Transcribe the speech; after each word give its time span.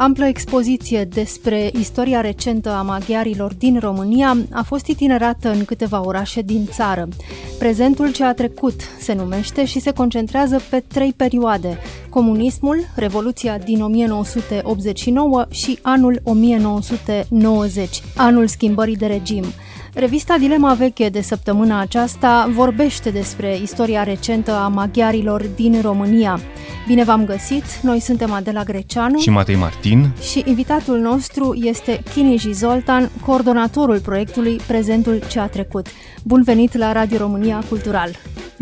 Amplă 0.00 0.26
expoziție 0.26 1.04
despre 1.04 1.70
istoria 1.78 2.20
recentă 2.20 2.70
a 2.70 2.82
maghiarilor 2.82 3.54
din 3.54 3.78
România 3.78 4.36
a 4.52 4.62
fost 4.62 4.86
itinerată 4.86 5.50
în 5.50 5.64
câteva 5.64 6.06
orașe 6.06 6.40
din 6.40 6.66
țară. 6.66 7.08
Prezentul 7.58 8.12
ce 8.12 8.24
a 8.24 8.34
trecut 8.34 8.80
se 9.00 9.12
numește 9.12 9.64
și 9.64 9.80
se 9.80 9.92
concentrează 9.92 10.60
pe 10.70 10.84
trei 10.86 11.12
perioade: 11.16 11.78
comunismul, 12.08 12.78
Revoluția 12.96 13.58
din 13.58 13.82
1989 13.82 15.46
și 15.50 15.78
anul 15.82 16.20
1990, 16.24 18.02
anul 18.16 18.46
schimbării 18.46 18.96
de 18.96 19.06
regim. 19.06 19.44
Revista 19.94 20.36
Dilema 20.38 20.74
Veche 20.74 21.08
de 21.08 21.20
săptămâna 21.20 21.80
aceasta 21.80 22.50
vorbește 22.54 23.10
despre 23.10 23.58
istoria 23.62 24.02
recentă 24.02 24.52
a 24.52 24.68
maghiarilor 24.68 25.42
din 25.42 25.80
România. 25.80 26.40
Bine 26.86 27.04
v-am 27.04 27.24
găsit! 27.24 27.64
Noi 27.82 28.00
suntem 28.00 28.32
Adela 28.32 28.62
Greceanu 28.62 29.18
și 29.18 29.30
Matei 29.30 29.54
Martin 29.54 30.10
și 30.30 30.42
invitatul 30.46 30.98
nostru 30.98 31.54
este 31.54 32.02
Kiniji 32.14 32.52
Zoltan, 32.52 33.10
coordonatorul 33.26 34.00
proiectului 34.00 34.60
Prezentul 34.66 35.22
ce 35.28 35.40
a 35.40 35.46
trecut. 35.46 35.86
Bun 36.22 36.42
venit 36.42 36.76
la 36.76 36.92
Radio 36.92 37.18
România 37.18 37.62
Cultural! 37.68 38.10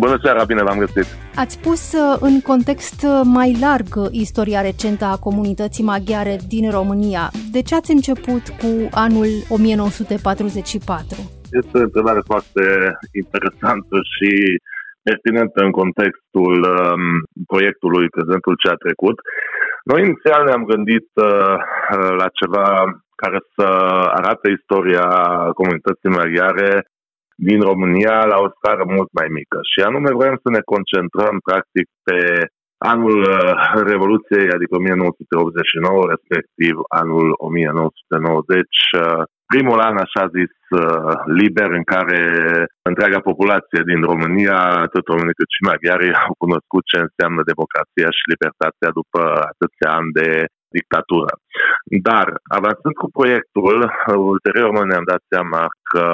Bună 0.04 0.16
seara, 0.22 0.42
bine 0.52 0.62
v-am 0.68 0.78
găsit! 0.84 1.06
Ați 1.44 1.56
pus 1.66 1.82
uh, 1.92 2.16
în 2.28 2.36
context 2.50 2.98
uh, 3.06 3.20
mai 3.38 3.50
larg 3.64 3.88
istoria 4.24 4.60
recentă 4.68 5.04
a 5.04 5.22
comunității 5.26 5.88
maghiare 5.92 6.34
din 6.54 6.64
România. 6.78 7.24
De 7.54 7.62
ce 7.68 7.74
ați 7.74 7.94
început 7.96 8.44
cu 8.60 8.70
anul 9.06 9.30
1944? 9.48 11.18
Este 11.60 11.74
o 11.78 11.86
întrebare 11.88 12.22
foarte 12.30 12.64
interesantă 13.22 13.96
și 14.12 14.30
pertinentă 15.08 15.58
în 15.66 15.72
contextul 15.80 16.56
um, 16.74 17.02
proiectului 17.52 18.06
Prezentul 18.16 18.54
ce 18.62 18.68
a 18.70 18.82
trecut. 18.84 19.16
Noi 19.90 20.00
inițial 20.06 20.40
ne-am 20.44 20.64
gândit 20.72 21.08
uh, 21.28 21.54
la 22.20 22.28
ceva 22.38 22.66
care 23.22 23.38
să 23.54 23.66
arate 24.20 24.46
istoria 24.58 25.08
comunității 25.58 26.16
maghiare 26.18 26.70
din 27.46 27.60
România 27.70 28.16
la 28.32 28.38
o 28.44 28.48
scară 28.56 28.84
mult 28.96 29.10
mai 29.18 29.28
mică. 29.38 29.58
Și 29.70 29.80
anume 29.88 30.10
vrem 30.20 30.36
să 30.44 30.48
ne 30.56 30.62
concentrăm 30.72 31.36
practic 31.48 31.86
pe 32.06 32.18
anul 32.94 33.18
uh, 33.20 33.52
Revoluției, 33.92 34.46
adică 34.56 34.72
1989, 34.76 36.12
respectiv 36.14 36.74
anul 37.02 37.28
1990, 37.36 38.66
primul 39.52 39.78
an, 39.88 39.96
așa 40.04 40.24
zis, 40.38 40.52
uh, 40.82 41.14
liber 41.40 41.70
în 41.78 41.84
care 41.94 42.22
întreaga 42.90 43.20
populație 43.30 43.80
din 43.90 44.00
România, 44.10 44.58
atât 44.86 45.04
românii 45.12 45.38
cât 45.40 45.50
și 45.56 45.66
maghiari, 45.70 46.08
au 46.26 46.34
cunoscut 46.44 46.82
ce 46.90 46.98
înseamnă 47.06 47.40
democrația 47.52 48.08
și 48.18 48.30
libertatea 48.32 48.90
după 49.00 49.20
atâția 49.52 49.90
ani 49.98 50.10
de 50.20 50.28
dictatură. 50.76 51.32
Dar, 52.08 52.26
avansând 52.58 52.94
cu 53.00 53.08
proiectul, 53.18 53.76
ulterior 54.32 54.70
noi 54.72 54.86
ne-am 54.90 55.06
dat 55.12 55.22
seama 55.32 55.62
că 55.90 56.06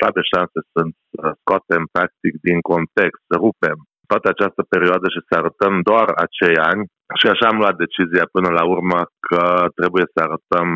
toate 0.00 0.20
șanse 0.30 0.58
sunt 0.72 0.92
să 1.12 1.24
scoatem 1.40 1.82
practic 1.94 2.32
din 2.46 2.58
context, 2.72 3.20
să 3.30 3.34
rupem 3.44 3.76
toată 4.10 4.26
această 4.30 4.62
perioadă 4.74 5.06
și 5.14 5.24
să 5.26 5.32
arătăm 5.36 5.74
doar 5.90 6.08
acei 6.26 6.56
ani 6.70 6.82
și 7.18 7.26
așa 7.32 7.46
am 7.48 7.58
luat 7.62 7.76
decizia 7.84 8.26
până 8.36 8.50
la 8.58 8.64
urmă 8.74 9.00
că 9.26 9.42
trebuie 9.78 10.06
să 10.12 10.18
arătăm 10.26 10.68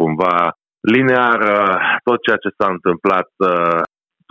cumva 0.00 0.36
linear 0.94 1.38
uh, 1.56 1.76
tot 2.08 2.18
ceea 2.26 2.40
ce 2.44 2.56
s-a 2.58 2.68
întâmplat 2.76 3.30
uh, 3.50 3.80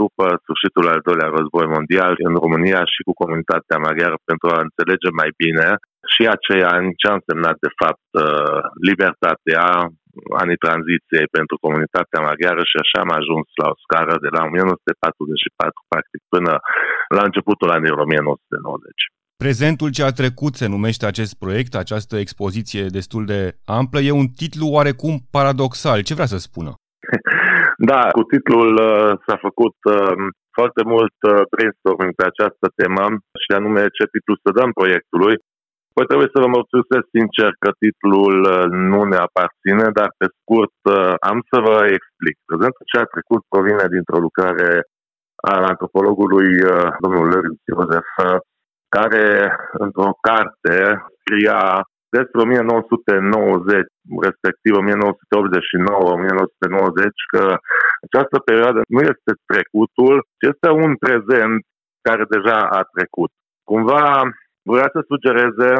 după 0.01 0.25
sfârșitul 0.43 0.85
al 0.93 1.01
doilea 1.07 1.29
război 1.37 1.65
mondial 1.75 2.13
în 2.27 2.33
România 2.43 2.81
și 2.93 3.01
cu 3.07 3.13
comunitatea 3.21 3.77
maghiară 3.85 4.17
pentru 4.29 4.47
a 4.55 4.63
înțelege 4.65 5.09
mai 5.21 5.29
bine 5.41 5.67
și 6.13 6.23
acei 6.35 6.63
ani 6.75 6.87
ce 6.99 7.05
a 7.07 7.17
însemnat 7.19 7.57
de 7.65 7.71
fapt 7.81 8.09
uh, 8.25 8.59
libertatea, 8.89 9.63
anii 10.41 10.63
tranziției 10.65 11.27
pentru 11.37 11.55
comunitatea 11.65 12.25
maghiară 12.29 12.63
și 12.71 12.77
așa 12.83 12.97
am 13.01 13.11
ajuns 13.19 13.47
la 13.61 13.67
o 13.73 13.79
scară 13.83 14.13
de 14.25 14.29
la 14.35 14.41
1944 14.47 15.91
practic 15.91 16.21
până 16.33 16.53
la 17.17 17.23
începutul 17.27 17.69
anilor 17.77 17.99
1990. 18.03 19.11
Prezentul 19.43 19.89
ce 19.91 20.03
a 20.03 20.11
trecut 20.21 20.53
se 20.55 20.67
numește 20.75 21.05
acest 21.05 21.33
proiect, 21.43 21.73
această 21.75 22.15
expoziție 22.17 22.83
destul 22.99 23.23
de 23.25 23.39
amplă. 23.65 23.99
E 23.99 24.21
un 24.23 24.27
titlu 24.27 24.67
oarecum 24.75 25.15
paradoxal. 25.31 25.99
Ce 26.01 26.13
vrea 26.13 26.25
să 26.25 26.37
spună? 26.37 26.71
Da, 27.77 28.01
cu 28.17 28.23
titlul 28.23 28.71
uh, 28.89 29.11
s-a 29.25 29.37
făcut 29.47 29.77
uh, 29.95 30.13
foarte 30.57 30.81
mult 30.93 31.17
uh, 31.21 31.41
brainstorming 31.51 32.13
pe 32.15 32.25
această 32.27 32.65
temă 32.79 33.05
și 33.43 33.51
anume 33.57 33.81
ce 33.97 34.03
titlu 34.13 34.33
să 34.43 34.49
dăm 34.59 34.71
proiectului. 34.79 35.35
Păi 35.95 36.05
trebuie 36.09 36.33
să 36.33 36.41
vă 36.43 36.49
mărturisesc 36.55 37.05
sincer 37.17 37.49
că 37.63 37.69
titlul 37.83 38.37
uh, 38.53 38.65
nu 38.91 38.99
ne 39.11 39.19
aparține, 39.27 39.85
dar 39.99 40.09
pe 40.19 40.27
scurt 40.37 40.79
uh, 40.95 41.13
am 41.29 41.39
să 41.51 41.57
vă 41.67 41.75
explic. 41.97 42.35
Prezentul 42.49 42.85
ce 42.91 42.97
a 42.99 43.11
trecut 43.13 43.41
provine 43.53 43.85
dintr-o 43.95 44.23
lucrare 44.25 44.71
al 45.51 45.63
antropologului 45.71 46.49
uh, 46.63 46.87
domnul 47.03 47.25
Lărius 47.31 47.61
Iosef 47.71 48.09
care 48.95 49.27
într-o 49.85 50.11
carte 50.27 50.75
scria 51.19 51.61
despre 52.17 52.39
1990, 52.41 53.85
respectiv 54.27 54.73
1989-1990, 54.77 54.83
că 57.33 57.43
această 58.07 58.37
perioadă 58.49 58.79
nu 58.95 59.01
este 59.13 59.31
trecutul, 59.51 60.15
ci 60.37 60.43
este 60.53 60.69
un 60.85 60.91
prezent 61.05 61.59
care 62.07 62.23
deja 62.35 62.59
a 62.79 62.81
trecut. 62.95 63.31
Cumva 63.69 64.05
vrea 64.73 64.89
să 64.95 64.99
sugereze, 65.11 65.71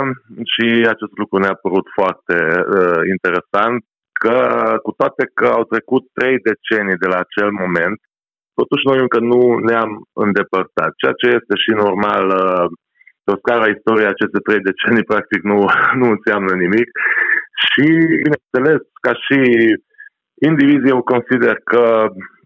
și 0.53 0.67
acest 0.93 1.13
lucru 1.21 1.35
ne-a 1.39 1.57
părut 1.65 1.87
foarte 1.99 2.37
uh, 2.55 3.01
interesant, 3.15 3.79
că 4.23 4.37
cu 4.85 4.91
toate 4.99 5.23
că 5.37 5.47
au 5.57 5.63
trecut 5.73 6.03
trei 6.17 6.37
decenii 6.49 7.01
de 7.03 7.07
la 7.13 7.17
acel 7.25 7.49
moment, 7.63 7.99
totuși 8.59 8.87
noi 8.89 8.99
încă 9.05 9.19
nu 9.31 9.41
ne-am 9.69 9.91
îndepărtat, 10.25 10.91
ceea 11.01 11.15
ce 11.21 11.27
este 11.39 11.55
și 11.63 11.71
normal 11.85 12.25
uh, 12.43 12.65
pe 13.23 13.31
o 13.31 13.41
scară 13.41 13.61
a 13.63 13.73
istoriei 13.75 14.13
aceste 14.13 14.39
trei 14.45 14.61
decenii 14.69 15.09
practic 15.11 15.41
nu, 15.51 15.57
nu 15.99 16.07
înseamnă 16.15 16.53
nimic. 16.63 16.89
Și, 17.65 17.85
bineînțeles, 18.25 18.81
ca 19.05 19.13
și 19.25 19.39
indivizi, 20.49 20.91
eu 20.93 21.01
consider 21.13 21.55
că 21.71 21.83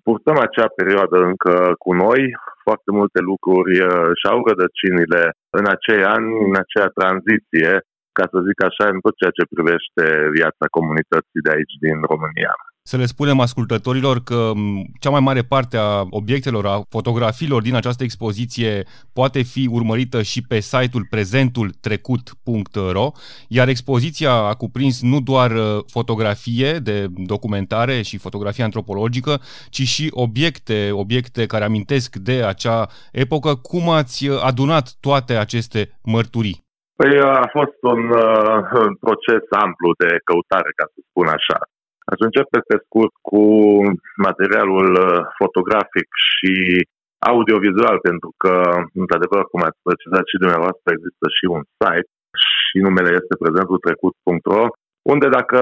purtăm 0.07 0.37
acea 0.47 0.67
perioadă 0.79 1.17
încă 1.31 1.53
cu 1.83 1.91
noi, 2.05 2.21
foarte 2.65 2.89
multe 2.99 3.19
lucruri 3.31 3.73
uh, 3.81 4.09
și-au 4.19 4.39
rădăcinile 4.49 5.21
în 5.59 5.65
acei 5.75 6.01
ani, 6.15 6.29
în 6.47 6.55
acea 6.63 6.87
tranziție, 6.99 7.71
ca 8.17 8.25
să 8.31 8.37
zic 8.47 8.59
așa, 8.69 8.85
în 8.93 8.99
tot 9.05 9.15
ceea 9.17 9.37
ce 9.37 9.53
privește 9.53 10.03
viața 10.37 10.65
comunității 10.77 11.45
de 11.45 11.51
aici 11.55 11.75
din 11.85 11.97
România 12.11 12.53
să 12.89 12.97
le 12.97 13.05
spunem 13.05 13.39
ascultătorilor 13.39 14.23
că 14.23 14.51
cea 14.99 15.09
mai 15.09 15.19
mare 15.19 15.41
parte 15.41 15.77
a 15.77 16.05
obiectelor, 16.09 16.65
a 16.65 16.81
fotografiilor 16.89 17.61
din 17.61 17.75
această 17.75 18.03
expoziție 18.03 18.83
poate 19.13 19.41
fi 19.41 19.69
urmărită 19.71 20.21
și 20.21 20.41
pe 20.47 20.59
site-ul 20.59 21.07
prezentultrecut.ro, 21.09 23.11
iar 23.47 23.67
expoziția 23.67 24.31
a 24.31 24.53
cuprins 24.53 25.01
nu 25.01 25.21
doar 25.21 25.51
uh, 25.51 25.83
fotografie 25.87 26.73
de 26.73 27.05
documentare 27.33 28.01
și 28.01 28.17
fotografie 28.17 28.63
antropologică, 28.63 29.39
ci 29.69 29.81
și 29.81 30.07
obiecte, 30.11 30.89
obiecte 30.91 31.45
care 31.45 31.63
amintesc 31.63 32.15
de 32.15 32.43
acea 32.43 32.87
epocă. 33.11 33.55
Cum 33.55 33.89
ați 33.89 34.27
uh, 34.27 34.41
adunat 34.43 34.95
toate 34.99 35.33
aceste 35.33 35.99
mărturii? 36.03 36.65
Păi 36.95 37.19
a 37.19 37.49
fost 37.51 37.77
un, 37.81 38.09
uh, 38.09 38.57
un 38.85 38.95
proces 39.05 39.43
amplu 39.65 39.89
de 40.03 40.09
căutare, 40.27 40.71
ca 40.75 40.85
să 40.93 40.99
spun 41.09 41.27
așa. 41.27 41.57
Aș 42.11 42.19
începe 42.27 42.59
pe 42.69 42.77
scurt 42.85 43.13
cu 43.29 43.43
materialul 44.27 44.89
uh, 44.95 45.19
fotografic 45.39 46.07
și 46.29 46.53
audiovizual, 47.31 47.97
pentru 48.09 48.29
că, 48.41 48.53
într-adevăr, 49.01 49.43
cum 49.51 49.61
ați 49.67 49.83
precizat 49.87 50.25
și 50.31 50.41
dumneavoastră, 50.43 50.87
există 50.91 51.25
și 51.37 51.45
un 51.55 51.63
site 51.79 52.11
și 52.45 52.77
numele 52.85 53.09
este 53.19 53.41
prezentultrecut.ro, 53.43 54.63
unde 55.13 55.27
dacă 55.37 55.59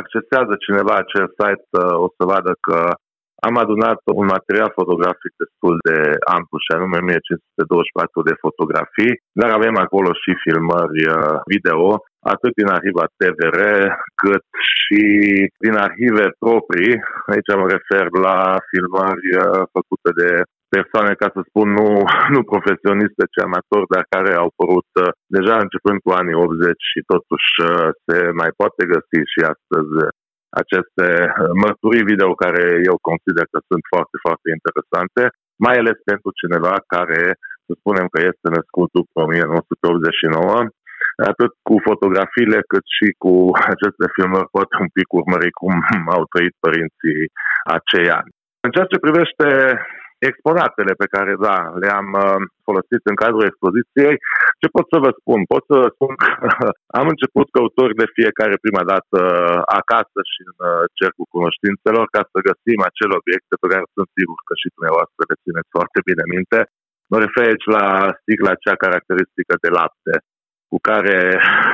accesează 0.00 0.52
cineva 0.66 0.94
acel 0.98 1.26
site, 1.38 1.66
uh, 1.70 1.96
o 2.04 2.08
să 2.16 2.22
vadă 2.32 2.52
că 2.66 2.78
am 3.48 3.56
adunat 3.64 4.00
un 4.20 4.26
material 4.36 4.70
fotografic 4.80 5.32
destul 5.42 5.74
de 5.88 5.98
amplu 6.36 6.56
și 6.64 6.70
anume 6.76 6.98
1524 6.98 8.28
de 8.28 8.34
fotografii, 8.44 9.14
dar 9.40 9.50
avem 9.54 9.76
acolo 9.84 10.10
și 10.22 10.42
filmări 10.44 11.00
uh, 11.06 11.36
video, 11.52 11.82
atât 12.34 12.52
din 12.58 12.68
arhiva 12.76 13.04
TVR, 13.18 13.58
cât 14.22 14.46
și 14.78 15.02
din 15.64 15.74
arhive 15.86 16.26
proprii. 16.44 16.92
Aici 17.32 17.50
mă 17.60 17.66
refer 17.76 18.06
la 18.26 18.38
filmări 18.70 19.28
uh, 19.36 19.62
făcute 19.76 20.10
de 20.20 20.30
persoane, 20.76 21.12
ca 21.22 21.28
să 21.34 21.40
spun, 21.42 21.68
nu, 21.78 21.88
nu 22.34 22.40
profesioniste, 22.52 23.24
ci 23.32 23.38
amatori, 23.46 23.92
dar 23.94 24.04
care 24.14 24.30
au 24.40 24.48
apărut 24.50 24.90
uh, 24.96 25.10
deja 25.36 25.56
începând 25.64 25.98
cu 26.04 26.10
anii 26.20 26.40
80 26.44 26.90
și 26.90 27.00
totuși 27.12 27.48
se 28.06 28.18
mai 28.40 28.50
poate 28.60 28.82
găsi 28.94 29.18
și 29.32 29.40
astăzi 29.52 29.94
aceste 30.62 31.06
mărturii 31.62 32.08
video 32.12 32.30
care 32.44 32.64
eu 32.90 32.96
consider 33.10 33.44
că 33.52 33.58
sunt 33.70 33.82
foarte, 33.92 34.16
foarte 34.26 34.48
interesante, 34.56 35.22
mai 35.66 35.76
ales 35.78 35.98
pentru 36.10 36.30
cineva 36.40 36.74
care, 36.94 37.22
să 37.66 37.72
spunem 37.80 38.06
că 38.12 38.18
este 38.30 38.48
născut 38.58 38.88
după 38.98 39.16
1989, 39.20 40.56
atât 41.32 41.52
cu 41.68 41.74
fotografiile 41.88 42.58
cât 42.72 42.84
și 42.96 43.06
cu 43.22 43.32
aceste 43.74 44.06
filmări 44.14 44.52
pot 44.56 44.68
un 44.82 44.88
pic 44.96 45.08
urmări 45.20 45.50
cum 45.60 45.74
au 46.16 46.22
trăit 46.32 46.54
părinții 46.64 47.20
acei 47.76 48.08
ani. 48.20 48.30
În 48.64 48.70
ceea 48.74 48.90
ce 48.92 49.04
privește 49.06 49.46
exponatele 50.30 50.92
pe 51.02 51.10
care, 51.14 51.32
da, 51.46 51.58
le-am 51.82 52.08
uh, 52.24 52.40
folosit 52.66 53.02
în 53.10 53.16
cadrul 53.22 53.48
expoziției, 53.50 54.14
ce 54.60 54.66
pot 54.76 54.86
să 54.92 54.98
vă 55.04 55.10
spun? 55.20 55.40
Pot 55.54 55.62
să 55.70 55.76
vă 55.82 55.88
spun 55.96 56.12
că 56.22 56.30
am 57.00 57.06
început 57.12 57.46
căutori 57.56 58.00
de 58.00 58.14
fiecare 58.18 58.64
prima 58.64 58.84
dată 58.92 59.18
uh, 59.26 59.60
acasă 59.80 60.18
și 60.32 60.40
în 60.50 60.58
uh, 60.70 60.84
cercul 60.98 61.26
cunoștințelor 61.36 62.04
ca 62.14 62.22
să 62.32 62.46
găsim 62.48 62.78
acele 62.88 63.14
obiecte 63.20 63.54
pe 63.60 63.70
care 63.72 63.84
sunt 63.96 64.08
sigur 64.18 64.38
că 64.46 64.54
și 64.62 64.72
dumneavoastră 64.74 65.20
le 65.24 65.40
țineți 65.44 65.74
foarte 65.76 65.98
bine 66.08 66.24
minte. 66.34 66.58
Mă 67.10 67.18
refer 67.24 67.42
aici 67.46 67.68
la 67.76 67.86
sticla 68.20 68.62
cea 68.64 68.76
caracteristică 68.84 69.54
de 69.64 69.70
lapte, 69.78 70.14
cu 70.70 70.76
care 70.88 71.18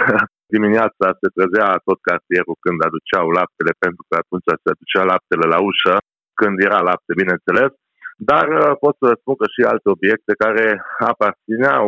dimineața 0.54 1.06
se 1.20 1.28
trezea 1.34 1.68
tot 1.88 1.98
cartierul 2.08 2.56
când 2.64 2.78
aduceau 2.82 3.26
laptele, 3.38 3.72
pentru 3.84 4.02
că 4.08 4.14
atunci 4.22 4.48
se 4.62 4.68
aducea 4.74 5.04
laptele 5.12 5.46
la 5.54 5.58
ușă, 5.70 5.94
când 6.40 6.56
era 6.68 6.80
lapte, 6.88 7.20
bineînțeles, 7.22 7.72
dar 8.30 8.46
uh, 8.48 8.72
pot 8.84 8.94
să 9.02 9.08
spun 9.20 9.34
că 9.40 9.46
și 9.54 9.62
alte 9.72 9.88
obiecte 9.96 10.32
care 10.44 10.66
aparțineau 11.12 11.86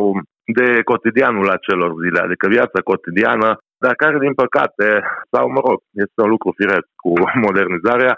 de 0.57 0.67
cotidianul 0.91 1.49
acelor 1.57 1.91
zile, 2.03 2.19
adică 2.23 2.45
viața 2.47 2.79
cotidiană, 2.91 3.49
dar 3.83 3.93
care, 4.01 4.17
din 4.25 4.33
păcate, 4.43 4.87
sau 5.31 5.43
mă 5.55 5.61
rog, 5.67 5.79
este 6.05 6.19
un 6.25 6.29
lucru 6.35 6.49
firesc 6.59 6.87
cu 7.03 7.11
modernizarea, 7.47 8.13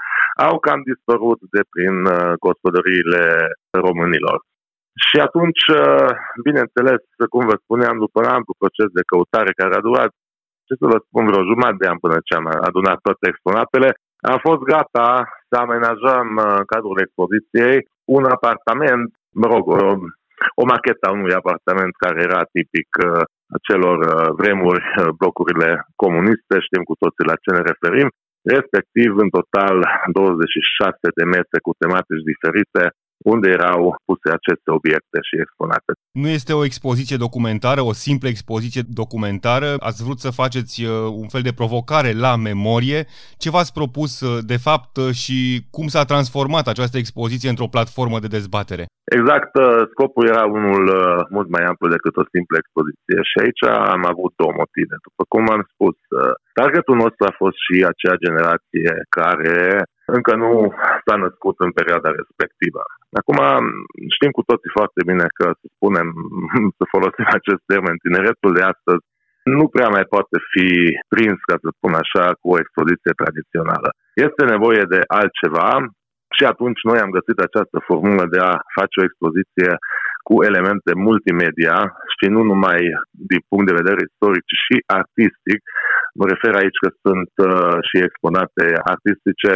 au 0.47 0.55
cam 0.65 0.81
dispărut 0.91 1.39
de 1.53 1.61
prin 1.73 1.95
uh, 2.05 2.33
gospodăriile 2.45 3.23
românilor. 3.85 4.37
Și 5.05 5.17
atunci, 5.27 5.63
uh, 5.81 6.09
bineînțeles, 6.47 7.01
cum 7.33 7.43
vă 7.51 7.55
spuneam, 7.63 7.95
după 8.05 8.17
un 8.23 8.29
amplu 8.37 8.53
proces 8.63 8.89
de 8.97 9.07
căutare 9.11 9.51
care 9.59 9.73
a 9.75 9.85
durat, 9.87 10.11
ce 10.67 10.73
să 10.81 10.85
vă 10.93 10.97
spun, 11.05 11.23
vreo 11.29 11.49
jumătate 11.51 11.81
de 11.81 11.89
an 11.91 11.99
până 12.05 12.17
ce 12.27 12.33
am 12.35 12.47
adunat 12.69 12.97
toate 13.05 13.25
exponatele, 13.27 13.89
am 14.31 14.39
fost 14.47 14.61
gata 14.73 15.09
să 15.49 15.55
amenajăm 15.63 16.27
în 16.59 16.65
cadrul 16.71 17.03
expoziției 17.05 17.77
un 18.17 18.23
apartament, 18.35 19.07
mă 19.41 19.47
rog, 19.53 19.63
o, 19.67 19.79
o 20.61 20.63
machetă 20.71 21.03
a 21.07 21.15
unui 21.19 21.39
apartament 21.41 21.93
care 22.03 22.19
era 22.27 22.41
tipic 22.55 22.89
uh, 22.97 23.23
acelor 23.57 23.97
uh, 24.05 24.27
vremuri, 24.39 24.83
uh, 24.87 25.09
blocurile 25.19 25.69
comuniste, 26.03 26.55
știm 26.65 26.83
cu 26.89 26.95
toții 27.01 27.29
la 27.29 27.41
ce 27.43 27.49
ne 27.51 27.61
referim, 27.71 28.09
respectiv 28.55 29.09
în 29.23 29.29
total 29.37 29.75
26 30.19 31.07
de 31.17 31.25
mese 31.35 31.57
cu 31.65 31.71
tematici 31.81 32.27
diferite, 32.31 32.83
unde 33.33 33.47
erau 33.57 33.81
puse 34.07 34.27
aceste 34.39 34.69
obiecte 34.77 35.17
și 35.27 35.35
exponate. 35.43 35.91
Nu 36.23 36.27
este 36.37 36.53
o 36.53 36.65
expoziție 36.69 37.17
documentară, 37.25 37.81
o 37.81 37.93
simplă 38.05 38.27
expoziție 38.29 38.83
documentară. 39.01 39.69
Ați 39.89 40.03
vrut 40.05 40.19
să 40.25 40.39
faceți 40.41 40.75
uh, 40.83 40.89
un 41.23 41.27
fel 41.33 41.43
de 41.47 41.57
provocare 41.61 42.11
la 42.25 42.33
memorie. 42.49 42.99
Ce 43.41 43.53
v-ați 43.55 43.73
propus 43.79 44.11
uh, 44.21 44.37
de 44.51 44.59
fapt 44.67 44.93
uh, 44.97 45.09
și 45.21 45.37
cum 45.75 45.87
s-a 45.87 46.03
transformat 46.11 46.65
această 46.67 46.97
expoziție 46.97 47.49
într-o 47.49 47.73
platformă 47.75 48.17
de 48.19 48.35
dezbatere? 48.37 48.85
Exact, 49.17 49.51
scopul 49.93 50.25
era 50.33 50.43
unul 50.59 50.85
mult 51.35 51.49
mai 51.55 51.63
amplu 51.69 51.85
decât 51.95 52.13
o 52.21 52.29
simplă 52.33 52.55
expoziție 52.59 53.17
și 53.29 53.35
aici 53.43 53.63
am 53.95 54.03
avut 54.13 54.31
două 54.41 54.53
motive. 54.61 54.95
După 55.07 55.23
cum 55.31 55.43
am 55.55 55.63
spus, 55.73 55.97
targetul 56.59 56.95
nostru 57.03 57.21
a 57.25 57.37
fost 57.41 57.57
și 57.65 57.75
acea 57.91 58.15
generație 58.25 58.91
care 59.19 59.59
încă 60.15 60.31
nu 60.43 60.51
s-a 61.05 61.15
născut 61.25 61.55
în 61.65 61.71
perioada 61.79 62.09
respectivă. 62.19 62.81
Acum 63.19 63.39
știm 64.15 64.31
cu 64.37 64.43
toții 64.49 64.75
foarte 64.77 65.01
bine 65.09 65.25
că, 65.37 65.45
să 65.59 65.65
spunem, 65.75 66.07
să 66.77 66.83
folosim 66.93 67.27
acest 67.39 67.61
termen, 67.71 67.95
tineretul 68.05 68.51
de 68.57 68.63
astăzi 68.73 69.03
nu 69.57 69.65
prea 69.75 69.89
mai 69.95 70.05
poate 70.13 70.37
fi 70.51 70.67
prins, 71.13 71.37
ca 71.49 71.55
să 71.63 71.69
spun 71.77 71.93
așa, 72.03 72.25
cu 72.41 72.47
o 72.53 72.59
expoziție 72.63 73.19
tradițională. 73.21 73.89
Este 74.27 74.43
nevoie 74.53 74.83
de 74.93 75.01
altceva 75.19 75.69
și 76.37 76.43
atunci 76.51 76.81
noi 76.89 76.99
am 77.01 77.15
găsit 77.17 77.37
această 77.39 77.77
formulă 77.87 78.23
de 78.33 78.39
a 78.49 78.53
face 78.77 78.95
o 78.99 79.07
expoziție 79.09 79.69
cu 80.27 80.35
elemente 80.49 80.91
multimedia 81.07 81.77
și 82.15 82.25
nu 82.35 82.41
numai 82.51 82.79
din 83.31 83.41
punct 83.49 83.65
de 83.67 83.79
vedere 83.81 84.01
istoric, 84.09 84.43
ci 84.49 84.57
și 84.65 84.75
artistic. 84.99 85.59
Mă 86.19 86.25
refer 86.33 86.53
aici 86.61 86.79
că 86.83 86.89
sunt 87.05 87.31
uh, 87.49 87.77
și 87.87 87.97
exponate 88.07 88.65
artistice, 88.93 89.51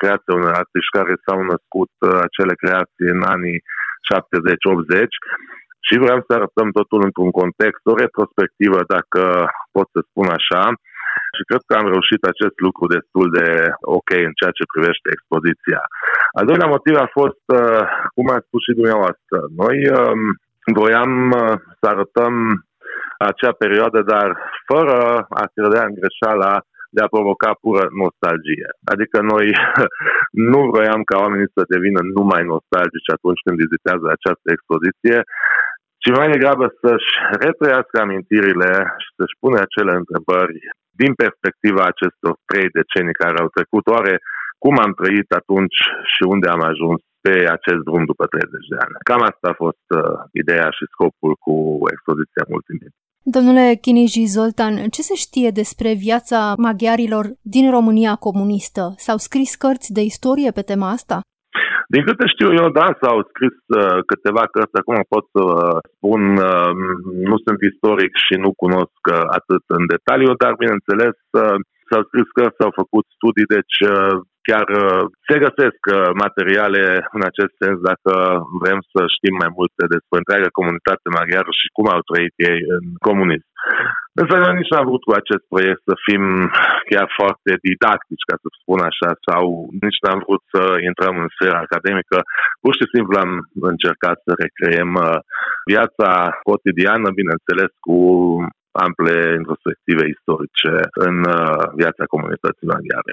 create 0.00 0.28
unor 0.38 0.52
artiști 0.62 0.96
care 0.98 1.14
s-au 1.24 1.40
născut 1.52 1.92
uh, 2.00 2.08
acele 2.26 2.54
creații 2.62 3.08
în 3.14 3.22
anii 3.36 3.58
70-80 4.10 5.12
și 5.86 5.94
vreau 6.04 6.20
să 6.26 6.30
arătăm 6.34 6.68
totul 6.78 7.00
într-un 7.08 7.30
context, 7.40 7.82
o 7.92 7.94
retrospectivă, 8.04 8.78
dacă 8.94 9.22
pot 9.74 9.86
să 9.94 10.00
spun 10.08 10.28
așa, 10.38 10.62
și 11.36 11.42
cred 11.48 11.62
că 11.66 11.74
am 11.76 11.86
reușit 11.94 12.22
acest 12.32 12.56
lucru 12.66 12.84
destul 12.96 13.26
de 13.38 13.48
ok 13.96 14.10
în 14.28 14.34
ceea 14.38 14.56
ce 14.58 14.72
privește 14.72 15.08
expoziția. 15.10 15.80
Al 16.38 16.44
doilea 16.48 16.72
motiv 16.74 16.94
a 16.96 17.08
fost, 17.18 17.44
uh, 17.60 17.82
cum 18.14 18.26
a 18.36 18.38
spus 18.46 18.60
și 18.66 18.78
dumneavoastră, 18.78 19.38
noi 19.62 19.76
um, 19.98 20.20
voiam 20.80 21.12
uh, 21.30 21.54
să 21.78 21.84
arătăm 21.94 22.34
acea 23.30 23.52
perioadă, 23.62 23.98
dar 24.12 24.28
fără 24.70 24.96
a 25.42 25.44
credea 25.54 25.84
în 25.86 25.94
greșeala 26.00 26.52
de 26.94 27.00
a 27.02 27.14
provoca 27.16 27.50
pură 27.62 27.84
nostalgie. 28.02 28.68
Adică 28.92 29.16
noi 29.32 29.46
nu 30.52 30.60
vroiam 30.70 31.02
ca 31.10 31.16
oamenii 31.24 31.54
să 31.56 31.72
devină 31.74 32.00
numai 32.16 32.42
nostalgici 32.52 33.14
atunci 33.16 33.44
când 33.44 33.56
vizitează 33.64 34.06
această 34.10 34.46
expoziție, 34.56 35.18
ci 36.02 36.08
mai 36.18 36.28
degrabă 36.34 36.64
să-și 36.82 37.10
retrăiască 37.44 37.96
amintirile 38.00 38.70
și 39.02 39.08
să-și 39.18 39.38
pune 39.42 39.58
acele 39.60 39.92
întrebări 40.00 40.56
din 41.02 41.12
perspectiva 41.22 41.82
acestor 41.86 42.32
trei 42.50 42.68
decenii 42.78 43.20
care 43.22 43.36
au 43.42 43.48
trecut. 43.56 43.84
Oare 43.94 44.14
cum 44.64 44.74
am 44.86 44.92
trăit 45.00 45.30
atunci 45.40 45.78
și 46.12 46.22
unde 46.34 46.46
am 46.54 46.62
ajuns 46.72 47.00
pe 47.24 47.34
acest 47.56 47.80
drum 47.88 48.04
după 48.12 48.24
30 48.26 48.72
de 48.72 48.78
ani? 48.84 48.94
Cam 49.08 49.22
asta 49.30 49.46
a 49.50 49.60
fost 49.64 49.86
uh, 49.98 50.00
ideea 50.42 50.68
și 50.76 50.84
scopul 50.94 51.32
cu 51.44 51.54
expoziția 51.94 52.44
multimedia. 52.54 53.00
Domnule 53.36 53.66
Chiniji 53.84 54.24
Zoltan, 54.24 54.74
ce 54.94 55.02
se 55.02 55.14
știe 55.14 55.50
despre 55.50 55.90
viața 56.06 56.54
maghiarilor 56.66 57.24
din 57.54 57.70
România 57.70 58.14
comunistă? 58.14 58.94
S-au 58.96 59.16
scris 59.16 59.54
cărți 59.54 59.92
de 59.92 60.02
istorie 60.12 60.50
pe 60.50 60.62
tema 60.70 60.88
asta? 60.90 61.20
Din 61.94 62.02
câte 62.06 62.26
știu 62.34 62.50
eu, 62.60 62.68
da, 62.80 62.86
s-au 63.00 63.18
scris 63.30 63.56
uh, 63.80 63.98
câteva 64.10 64.44
cărți, 64.54 64.80
acum 64.80 64.98
pot 65.14 65.24
să 65.34 65.42
uh, 65.44 65.78
spun, 65.94 66.22
uh, 66.50 66.72
nu 67.30 67.36
sunt 67.44 67.58
istoric 67.70 68.12
și 68.24 68.34
nu 68.44 68.50
cunosc 68.62 69.02
uh, 69.06 69.24
atât 69.38 69.64
în 69.76 69.82
detaliu, 69.92 70.30
dar 70.42 70.52
bineînțeles 70.62 71.16
uh, 71.42 71.56
s-au 71.88 72.02
scris 72.08 72.28
cărți, 72.36 72.58
s-au 72.60 72.72
făcut 72.80 73.04
studii, 73.16 73.52
deci 73.56 73.76
uh, 73.94 74.14
chiar 74.48 74.66
uh, 74.82 75.02
se 75.28 75.36
găsesc 75.46 75.80
uh, 75.86 75.96
materiale 76.24 76.82
în 77.16 77.22
acest 77.30 77.52
sens 77.62 77.76
dacă 77.90 78.12
vrem 78.62 78.78
să 78.92 79.00
știm 79.16 79.34
mai 79.42 79.50
multe 79.58 79.82
despre 79.94 80.16
întreaga 80.18 80.56
comunitate 80.58 81.06
maghiară 81.18 81.50
și 81.60 81.66
cum 81.76 81.86
au 81.94 82.00
trăit 82.08 82.34
ei 82.50 82.60
în 82.76 82.84
comunism. 83.08 83.48
Însă 84.20 84.34
noi 84.36 84.54
nici 84.60 84.72
n-am 84.72 84.88
vrut 84.90 85.02
cu 85.06 85.14
acest 85.20 85.44
proiect 85.52 85.80
să 85.88 85.94
fim 86.06 86.22
chiar 86.90 87.06
foarte 87.20 87.50
didactici, 87.66 88.28
ca 88.28 88.36
să 88.42 88.48
spun 88.60 88.80
așa, 88.90 89.10
sau 89.26 89.42
nici 89.84 90.02
n-am 90.04 90.20
vrut 90.24 90.42
să 90.54 90.62
intrăm 90.88 91.14
în 91.22 91.28
sfera 91.34 91.58
academică. 91.62 92.16
Pur 92.64 92.72
și 92.78 92.86
simplu 92.94 93.14
am 93.24 93.32
încercat 93.72 94.16
să 94.26 94.32
recreăm 94.44 94.90
uh, 94.94 95.18
viața 95.72 96.10
cotidiană, 96.48 97.08
bineînțeles, 97.20 97.70
cu 97.86 97.98
ample 98.86 99.14
introspective 99.40 100.02
istorice 100.14 100.72
în 101.06 101.16
viața 101.80 102.04
comunității 102.12 102.70
maghiare. 102.72 103.12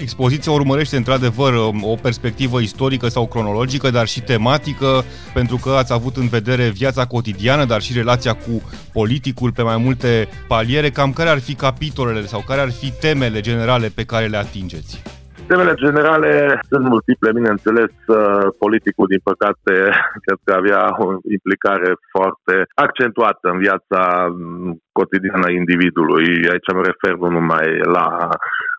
Expoziția 0.00 0.52
urmărește 0.52 0.96
într-adevăr 0.96 1.54
o 1.80 1.94
perspectivă 1.94 2.60
istorică 2.60 3.08
sau 3.08 3.26
cronologică, 3.26 3.90
dar 3.90 4.06
și 4.06 4.20
tematică, 4.20 5.04
pentru 5.34 5.56
că 5.56 5.70
ați 5.70 5.92
avut 5.92 6.16
în 6.16 6.28
vedere 6.28 6.68
viața 6.68 7.06
cotidiană, 7.06 7.64
dar 7.64 7.82
și 7.82 7.92
relația 7.92 8.32
cu 8.32 8.62
politicul 8.92 9.52
pe 9.52 9.62
mai 9.62 9.76
multe 9.76 10.28
paliere. 10.48 10.90
Cam 10.90 11.12
care 11.12 11.28
ar 11.28 11.40
fi 11.40 11.54
capitolele 11.54 12.26
sau 12.26 12.40
care 12.40 12.60
ar 12.60 12.70
fi 12.70 12.90
temele 12.90 13.40
generale 13.40 13.88
pe 13.88 14.04
care 14.04 14.26
le 14.26 14.36
atingeți? 14.36 15.02
Temele 15.50 15.74
generale 15.74 16.60
sunt 16.70 16.84
multiple, 16.94 17.32
bineînțeles, 17.38 17.92
uh, 18.06 18.46
politicul, 18.62 19.06
din 19.14 19.22
păcate, 19.30 19.74
cred 20.24 20.38
că 20.44 20.52
avea 20.52 20.82
o 21.04 21.06
implicare 21.36 21.90
foarte 22.14 22.54
accentuată 22.84 23.46
în 23.54 23.58
viața 23.66 24.00
mm, 24.30 24.72
cotidiană 24.98 25.44
a 25.46 25.56
individului. 25.60 26.26
Aici 26.52 26.68
mă 26.78 26.82
refer 26.90 27.12
nu 27.22 27.28
numai 27.38 27.66
la, 27.96 28.06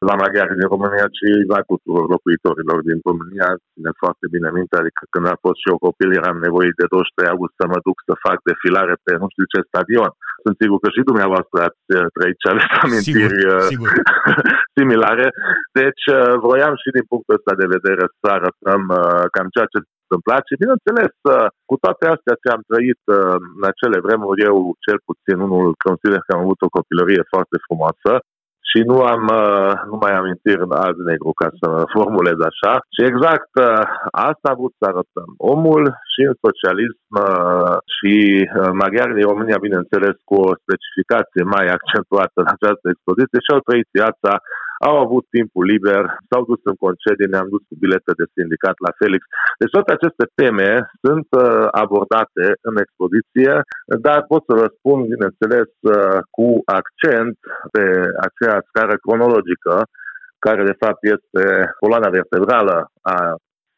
la 0.07 0.13
maghiari 0.21 0.57
din 0.59 0.67
România, 0.73 1.07
ci 1.17 1.27
la 1.53 1.59
tuturor 1.69 2.05
locuitorilor 2.15 2.79
din 2.89 2.99
România. 3.09 3.47
Ține 3.73 3.91
foarte 4.01 4.25
bine 4.33 4.49
minte, 4.57 4.75
adică 4.77 5.01
când 5.13 5.25
a 5.33 5.37
fost 5.45 5.57
și 5.61 5.69
eu 5.71 5.85
copil, 5.87 6.09
eram 6.21 6.37
nevoit 6.47 6.75
de 6.81 6.85
23 6.93 7.33
august 7.33 7.53
să 7.59 7.65
mă 7.73 7.79
duc 7.87 7.97
să 8.07 8.23
fac 8.25 8.37
defilare 8.49 8.93
pe 9.05 9.11
nu 9.21 9.27
știu 9.33 9.45
ce 9.53 9.69
stadion. 9.69 10.11
Sunt 10.43 10.55
sigur 10.61 10.77
că 10.81 10.89
și 10.95 11.09
dumneavoastră 11.09 11.57
ați 11.67 11.83
trăit 12.15 12.37
și 12.41 12.49
aveți 12.51 12.77
amintiri 12.85 13.37
sigur, 13.37 13.53
uh, 13.55 13.67
sigur. 13.71 13.89
similare. 14.77 15.27
Deci 15.79 16.03
uh, 16.17 16.33
vroiam 16.57 16.75
și 16.83 16.95
din 16.97 17.05
punctul 17.11 17.37
ăsta 17.37 17.53
de 17.61 17.71
vedere 17.75 18.03
să 18.19 18.27
arătăm 18.37 18.81
uh, 18.99 19.23
cam 19.35 19.47
ceea 19.55 19.71
ce 19.73 19.77
întâmplat 20.05 20.43
și 20.49 20.61
bineînțeles 20.63 21.13
cu 21.69 21.75
toate 21.83 22.03
astea 22.15 22.35
ce 22.41 22.47
am 22.55 22.63
trăit 22.69 23.01
în 23.59 23.63
acele 23.71 23.97
vremuri, 24.05 24.45
eu 24.49 24.55
cel 24.85 24.99
puțin 25.09 25.37
unul 25.45 25.67
consider 25.87 26.19
că 26.23 26.31
am 26.33 26.43
avut 26.45 26.59
o 26.63 26.75
copilărie 26.77 27.23
foarte 27.33 27.57
frumoasă 27.65 28.11
și 28.69 28.79
nu 28.89 28.97
am 29.13 29.23
uh, 29.41 29.71
nu 29.89 29.97
mai 30.03 30.13
amintiri 30.15 30.65
în 30.67 30.73
alt 30.85 30.99
negru 31.09 31.31
ca 31.41 31.49
să 31.59 31.67
formulez 31.95 32.39
așa. 32.51 32.73
Și 32.93 33.01
exact 33.11 33.51
uh, 33.67 33.83
asta 34.29 34.47
a 34.49 34.59
vrut 34.59 34.73
să 34.79 34.85
arătăm. 34.91 35.29
Omul 35.53 35.83
și 36.11 36.21
în 36.29 36.35
socialism 36.45 37.11
uh, 37.25 37.75
și 37.95 38.13
maghiari 38.81 39.17
din 39.17 39.29
România, 39.31 39.65
bineînțeles, 39.67 40.15
cu 40.29 40.35
o 40.47 40.57
specificație 40.63 41.43
mai 41.55 41.65
accentuată 41.77 42.37
în 42.43 42.49
această 42.55 42.85
expoziție 42.89 43.39
și 43.45 43.53
au 43.53 43.61
trăit 43.67 43.87
viața 43.99 44.31
au 44.89 44.95
avut 45.05 45.25
timpul 45.37 45.63
liber, 45.71 46.03
s-au 46.29 46.43
dus 46.49 46.61
în 46.71 46.77
concedii, 46.85 47.31
ne-am 47.33 47.49
dus 47.53 47.63
cu 47.69 47.75
bilete 47.83 48.11
de 48.19 48.25
sindicat 48.37 48.75
la 48.85 48.91
Felix. 49.01 49.21
Deci 49.59 49.75
toate 49.75 49.91
aceste 49.93 50.25
teme 50.39 50.69
sunt 51.05 51.27
uh, 51.31 51.67
abordate 51.83 52.45
în 52.69 52.75
expoziție, 52.85 53.53
dar 54.05 54.19
pot 54.31 54.41
să 54.49 54.53
vă 54.61 54.67
spun, 54.77 54.97
bineînțeles, 55.13 55.69
uh, 55.81 56.19
cu 56.35 56.47
accent 56.79 57.37
pe 57.73 57.83
acea 58.27 58.57
scară 58.69 58.95
cronologică, 59.05 59.75
care 60.45 60.61
de 60.71 60.79
fapt 60.83 61.01
este 61.15 61.43
coloana 61.79 62.09
vertebrală 62.19 62.75
a 63.01 63.17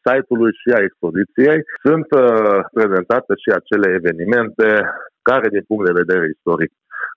site-ului 0.05 0.53
și 0.61 0.69
a 0.77 0.85
expoziției, 0.87 1.59
sunt 1.85 2.07
uh, 2.23 2.59
prezentate 2.77 3.33
și 3.43 3.49
acele 3.59 3.87
evenimente 3.99 4.67
care, 5.29 5.47
din 5.55 5.63
punct 5.67 5.85
de 5.85 5.99
vedere 6.01 6.33
istoric, 6.35 6.71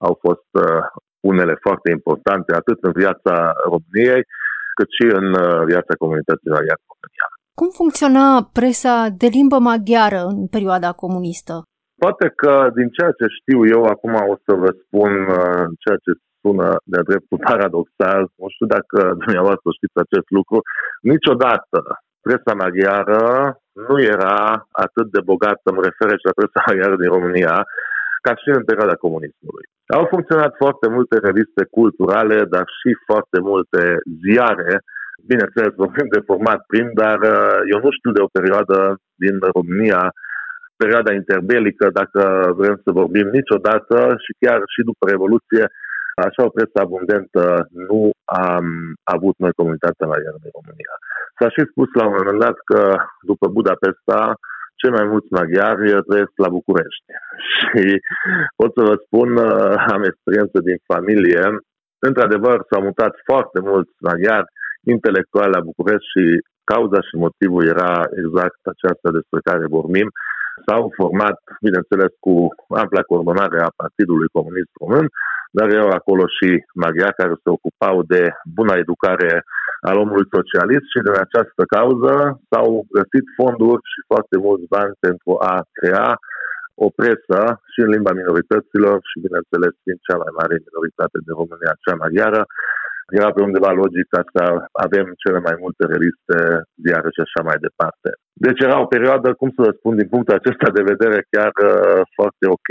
au 0.09 0.15
fost 0.25 0.51
uh, 0.67 0.83
unele 1.31 1.55
foarte 1.67 1.89
importante, 1.91 2.51
atât 2.55 2.79
în 2.89 2.93
viața 3.03 3.35
României, 3.71 4.23
cât 4.77 4.89
și 4.97 5.07
în 5.21 5.27
uh, 5.45 5.61
viața 5.73 5.93
comunității 6.03 6.55
maghiare 6.57 6.85
româniană. 6.93 7.35
Cum 7.61 7.69
funcționa 7.81 8.27
presa 8.59 8.97
de 9.23 9.29
limbă 9.37 9.59
maghiară 9.71 10.23
în 10.33 10.39
perioada 10.55 10.91
comunistă? 11.05 11.55
Poate 12.05 12.27
că 12.41 12.53
din 12.79 12.89
ceea 12.97 13.13
ce 13.19 13.27
știu 13.39 13.61
eu, 13.77 13.83
acum 13.95 14.13
o 14.33 14.37
să 14.47 14.53
vă 14.63 14.71
spun 14.83 15.13
uh, 15.39 15.65
ceea 15.83 15.99
ce 16.05 16.13
sună 16.41 16.69
de-a 16.91 17.05
dreptul 17.11 17.39
paradoxal, 17.49 18.23
nu 18.41 18.49
știu 18.55 18.67
dacă 18.77 18.99
dumneavoastră 19.23 19.69
știți 19.79 20.03
acest 20.05 20.29
lucru, 20.39 20.59
niciodată 21.13 21.79
presa 22.27 22.53
maghiară 22.65 23.25
nu 23.89 23.97
era 24.17 24.39
atât 24.85 25.07
de 25.15 25.21
bogată, 25.31 25.67
mă 25.71 25.83
refer 25.89 26.11
și 26.19 26.29
la 26.29 26.39
presa 26.39 26.61
maghiară 26.69 26.97
din 27.03 27.11
România, 27.17 27.55
ca 28.27 28.33
și 28.41 28.49
în 28.59 28.65
perioada 28.69 29.03
comunismului. 29.07 29.65
Au 29.99 30.05
funcționat 30.15 30.53
foarte 30.63 30.87
multe 30.97 31.17
reviste 31.29 31.63
culturale, 31.79 32.37
dar 32.55 32.67
și 32.79 32.91
foarte 33.09 33.39
multe 33.51 33.83
ziare, 34.25 34.73
bineînțeles 35.31 35.73
vorbim 35.85 36.07
de 36.15 36.27
format 36.31 36.61
prim, 36.71 36.89
dar 37.03 37.19
uh, 37.37 37.59
eu 37.73 37.79
nu 37.85 37.91
știu 37.97 38.11
de 38.15 38.23
o 38.27 38.35
perioadă 38.39 38.77
din 39.23 39.37
România, 39.57 40.03
perioada 40.83 41.13
interbelică, 41.21 41.87
dacă 42.01 42.23
vrem 42.61 42.77
să 42.85 42.99
vorbim 43.01 43.29
niciodată 43.39 43.97
și 44.25 44.33
chiar 44.43 44.61
și 44.75 44.81
după 44.91 45.03
Revoluție, 45.13 45.65
așa 46.27 46.41
o 46.45 46.55
presă 46.57 46.77
abundentă 46.81 47.43
nu 47.89 48.01
am 48.49 48.67
avut 49.17 49.37
noi 49.39 49.53
comunitatea 49.61 50.07
la 50.13 50.17
în 50.37 50.51
România. 50.59 50.95
S-a 51.39 51.49
și 51.55 51.71
spus 51.71 51.89
la 51.99 52.05
un 52.07 52.15
moment 52.19 52.41
dat 52.47 52.57
că 52.71 52.81
după 53.31 53.47
Budapesta, 53.59 54.21
cei 54.83 54.97
mai 54.99 55.07
mulți 55.13 55.35
maghiari 55.39 55.85
trăiesc 56.09 56.35
la 56.45 56.51
București. 56.59 57.09
Și 57.71 57.85
pot 58.61 58.71
să 58.77 58.83
vă 58.89 58.95
spun, 59.05 59.29
uh, 59.37 59.75
am 59.95 60.03
experiență 60.11 60.57
din 60.69 60.79
familie, 60.93 61.43
într-adevăr 62.09 62.57
s-au 62.71 62.83
mutat 62.89 63.13
foarte 63.29 63.59
mulți 63.71 63.93
maghiari 64.09 64.51
intelectuali 64.95 65.55
la 65.57 65.67
București 65.71 66.13
și 66.15 66.25
cauza 66.73 67.01
și 67.09 67.15
motivul 67.25 67.63
era 67.75 67.93
exact 68.23 68.61
aceasta 68.73 69.09
despre 69.19 69.41
care 69.49 69.75
vorbim. 69.79 70.09
S-au 70.67 70.83
format, 71.01 71.39
bineînțeles, 71.67 72.13
cu 72.25 72.35
ampla 72.83 73.03
coordonare 73.11 73.59
a 73.63 73.77
Partidului 73.83 74.35
Comunist 74.37 74.73
Român, 74.81 75.07
dar 75.57 75.67
erau 75.69 75.91
acolo 75.99 76.25
și 76.37 76.49
maghiari 76.85 77.19
care 77.21 77.35
se 77.43 77.49
ocupau 77.57 77.97
de 78.13 78.23
buna 78.59 78.75
educare 78.85 79.31
al 79.89 79.97
omului 80.05 80.33
socialist 80.37 80.87
și 80.93 81.05
din 81.07 81.17
această 81.25 81.63
cauză 81.75 82.15
s-au 82.51 82.69
găsit 82.97 83.27
fonduri 83.39 83.83
și 83.93 83.99
foarte 84.11 84.37
mulți 84.47 84.67
bani 84.77 84.95
pentru 85.07 85.31
a 85.53 85.55
crea 85.79 86.09
o 86.85 86.89
presă 86.99 87.41
și 87.73 87.79
în 87.85 87.91
limba 87.95 88.13
minorităților 88.21 88.97
și, 89.11 89.25
bineînțeles, 89.27 89.73
fiind 89.83 90.01
cea 90.07 90.19
mai 90.23 90.33
mare 90.39 90.55
minoritate 90.67 91.19
de 91.27 91.33
România, 91.41 91.73
cea 91.85 91.97
maghiară, 92.03 92.43
era 93.19 93.31
pe 93.33 93.43
undeva 93.49 93.71
logica 93.83 94.21
să 94.33 94.43
avem 94.87 95.07
cele 95.23 95.41
mai 95.47 95.57
multe 95.63 95.83
reviste, 95.93 96.37
ziare 96.85 97.09
și 97.15 97.25
așa 97.27 97.41
mai 97.49 97.59
departe. 97.67 98.09
Deci 98.45 98.61
era 98.67 98.77
o 98.85 98.93
perioadă, 98.95 99.29
cum 99.41 99.51
să 99.57 99.61
vă 99.67 99.73
spun, 99.79 99.95
din 99.97 100.09
punctul 100.15 100.35
acesta 100.35 100.69
de 100.79 100.89
vedere, 100.93 101.19
chiar 101.35 101.53
uh, 101.63 102.01
foarte 102.17 102.45
ok, 102.57 102.71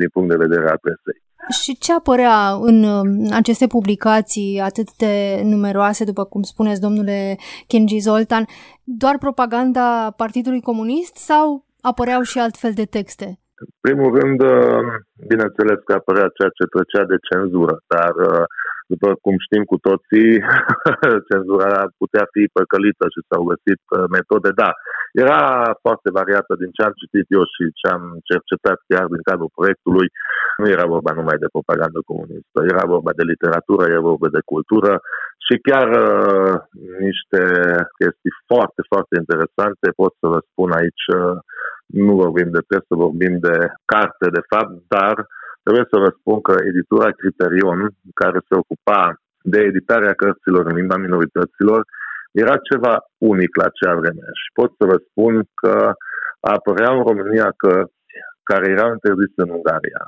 din 0.00 0.08
punct 0.14 0.28
de 0.30 0.42
vedere 0.44 0.66
al 0.68 0.80
presei. 0.84 1.20
Și 1.62 1.76
ce 1.78 1.92
apărea 1.92 2.38
în 2.70 2.82
um, 2.82 3.08
aceste 3.32 3.66
publicații 3.66 4.60
atât 4.60 4.88
de 4.96 5.40
numeroase, 5.44 6.04
după 6.04 6.24
cum 6.24 6.42
spuneți, 6.42 6.80
domnule 6.80 7.36
Kenji 7.66 7.98
Zoltan, 7.98 8.44
doar 8.84 9.16
propaganda 9.18 10.14
Partidului 10.16 10.60
Comunist 10.60 11.16
sau 11.16 11.64
apăreau 11.80 12.22
și 12.22 12.38
altfel 12.38 12.72
de 12.74 12.84
texte? 12.84 13.26
În 13.64 13.68
primul 13.86 14.10
rând, 14.18 14.38
um, 14.42 14.86
bineînțeles 15.32 15.78
că 15.84 15.92
apărea 15.92 16.28
ceea 16.36 16.52
ce 16.58 16.72
trecea 16.74 17.04
de 17.12 17.18
cenzură, 17.28 17.74
dar 17.94 18.12
uh, 18.30 18.44
după 18.92 19.08
cum 19.24 19.34
știm 19.46 19.64
cu 19.72 19.76
toții, 19.88 20.30
cenzura 21.30 21.72
putea 22.02 22.24
fi 22.32 22.42
păcălită 22.56 23.04
și 23.14 23.20
s-au 23.28 23.42
găsit 23.50 23.82
uh, 23.88 24.06
metode. 24.16 24.50
Da, 24.62 24.70
era 25.26 25.40
foarte 25.84 26.08
variată 26.18 26.52
din 26.62 26.70
ce 26.76 26.80
am 26.82 26.94
citit 27.00 27.26
eu 27.36 27.44
și 27.54 27.62
ce 27.80 27.86
am 27.96 28.04
cercetat 28.30 28.78
chiar 28.90 29.06
din 29.14 29.22
cadrul 29.28 29.56
proiectului. 29.58 30.08
Nu 30.60 30.66
era 30.76 30.86
vorba 30.94 31.12
numai 31.20 31.38
de 31.42 31.52
propagandă 31.56 32.00
comunistă, 32.10 32.58
era 32.72 32.84
vorba 32.94 33.12
de 33.18 33.24
literatură, 33.32 33.82
era 33.84 34.02
vorba 34.12 34.28
de 34.36 34.42
cultură 34.52 34.92
și 35.46 35.54
chiar 35.68 35.88
uh, 36.06 36.54
niște 37.06 37.42
chestii 37.98 38.34
foarte, 38.50 38.80
foarte 38.92 39.14
interesante. 39.22 39.86
Pot 40.02 40.12
să 40.20 40.26
vă 40.32 40.40
spun 40.50 40.70
aici, 40.80 41.06
uh, 41.20 41.36
nu 42.04 42.12
vorbim 42.24 42.48
de 42.56 42.66
presă, 42.68 42.92
vorbim 43.06 43.34
de 43.48 43.56
carte, 43.92 44.26
de 44.36 44.42
fapt, 44.50 44.74
dar 44.94 45.16
trebuie 45.64 45.86
să 45.92 45.96
vă 46.04 46.10
spun 46.18 46.38
că 46.40 46.54
editura 46.70 47.10
Criterion, 47.18 47.80
care 48.20 48.38
se 48.48 48.54
ocupa 48.62 49.02
de 49.54 49.58
editarea 49.70 50.18
cărților 50.22 50.64
în 50.66 50.76
limba 50.80 50.96
minorităților, 50.96 51.80
era 52.44 52.56
ceva 52.70 52.94
unic 53.32 53.52
la 53.60 53.64
acea 53.68 53.94
vreme 54.00 54.26
și 54.40 54.48
pot 54.58 54.70
să 54.78 54.84
vă 54.90 54.96
spun 55.08 55.34
că 55.60 55.76
apăreau 56.40 56.94
în 56.96 57.04
România 57.10 57.48
cărți 57.62 58.00
care 58.50 58.66
erau 58.76 58.90
interzise 58.96 59.40
în 59.44 59.50
Ungaria. 59.58 60.02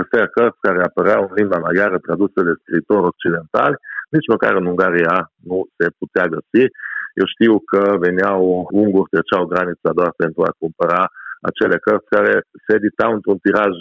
Refer 0.00 0.26
cărți 0.36 0.64
care 0.66 0.80
apăreau 0.82 1.22
în 1.28 1.34
limba 1.40 1.58
maghiară 1.58 1.98
traduse 1.98 2.40
de 2.48 2.54
scritori 2.60 3.10
occidentali, 3.12 3.76
nici 4.14 4.30
măcar 4.34 4.52
în 4.56 4.66
Ungaria 4.72 5.16
nu 5.48 5.58
se 5.76 5.86
putea 6.00 6.26
găsi. 6.34 6.64
Eu 7.20 7.26
știu 7.34 7.54
că 7.70 7.82
veneau 8.04 8.40
unguri, 8.82 9.10
treceau 9.12 9.42
granița 9.52 9.90
doar 9.98 10.12
pentru 10.22 10.40
a 10.44 10.56
cumpăra 10.62 11.02
acele 11.48 11.76
cărți 11.84 12.12
care 12.16 12.32
se 12.64 12.72
editau 12.78 13.10
într-un 13.14 13.38
tiraj 13.44 13.72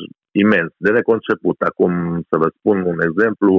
imens, 0.44 0.72
de 0.86 0.92
neconceput. 1.00 1.58
Acum, 1.70 1.92
să 2.30 2.36
vă 2.42 2.48
spun 2.58 2.78
un 2.94 3.00
exemplu, 3.08 3.54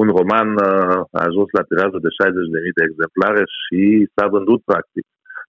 un 0.00 0.06
roman 0.18 0.48
uh, 0.68 0.98
a 1.16 1.20
ajuns 1.28 1.48
la 1.58 1.68
tirajul 1.68 2.00
de 2.06 2.12
60.000 2.20 2.78
de 2.78 2.86
exemplare 2.88 3.42
și 3.58 3.80
s-a 4.14 4.26
vândut 4.34 4.60
practic. 4.70 5.04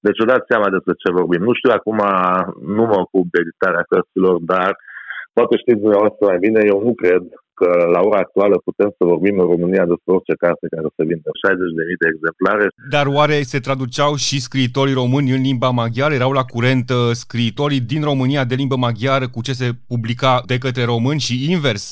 Deci 0.06 0.22
o 0.24 0.30
dați 0.32 0.50
seama 0.52 0.70
despre 0.76 0.94
ce 1.02 1.18
vorbim. 1.20 1.42
Nu 1.48 1.54
știu 1.60 1.72
acum, 1.74 2.00
nu 2.78 2.84
mă 2.92 2.98
ocup 3.06 3.26
de 3.32 3.40
editarea 3.44 3.88
cărților, 3.92 4.36
dar 4.54 4.72
poate 5.36 5.54
știți 5.58 5.84
dumneavoastră 5.86 6.24
mai 6.32 6.40
bine, 6.46 6.60
eu 6.72 6.80
nu 6.88 6.94
cred 7.02 7.24
că 7.60 7.70
la 7.96 8.02
ora 8.08 8.20
actuală 8.26 8.56
putem 8.68 8.90
să 8.98 9.04
vorbim 9.12 9.36
în 9.40 9.48
România 9.54 9.86
despre 9.94 10.12
orice 10.18 10.36
carte 10.44 10.66
care 10.76 10.88
se 10.98 11.04
vinde. 11.10 11.30
60.000 11.44 12.02
de 12.04 12.08
exemplare. 12.14 12.66
Dar 12.96 13.06
oare 13.18 13.38
se 13.52 13.60
traduceau 13.68 14.12
și 14.26 14.46
scriitorii 14.48 15.00
români 15.04 15.36
în 15.36 15.42
limba 15.50 15.70
maghiară? 15.82 16.14
Erau 16.14 16.34
la 16.40 16.46
curent 16.54 16.88
uh, 16.90 16.98
scriitorii 17.24 17.82
din 17.92 18.02
România 18.12 18.44
de 18.52 18.56
limbă 18.62 18.78
maghiară 18.86 19.26
cu 19.34 19.42
ce 19.48 19.54
se 19.62 19.68
publica 19.92 20.34
de 20.52 20.58
către 20.64 20.84
români 20.94 21.26
și 21.28 21.36
invers? 21.54 21.84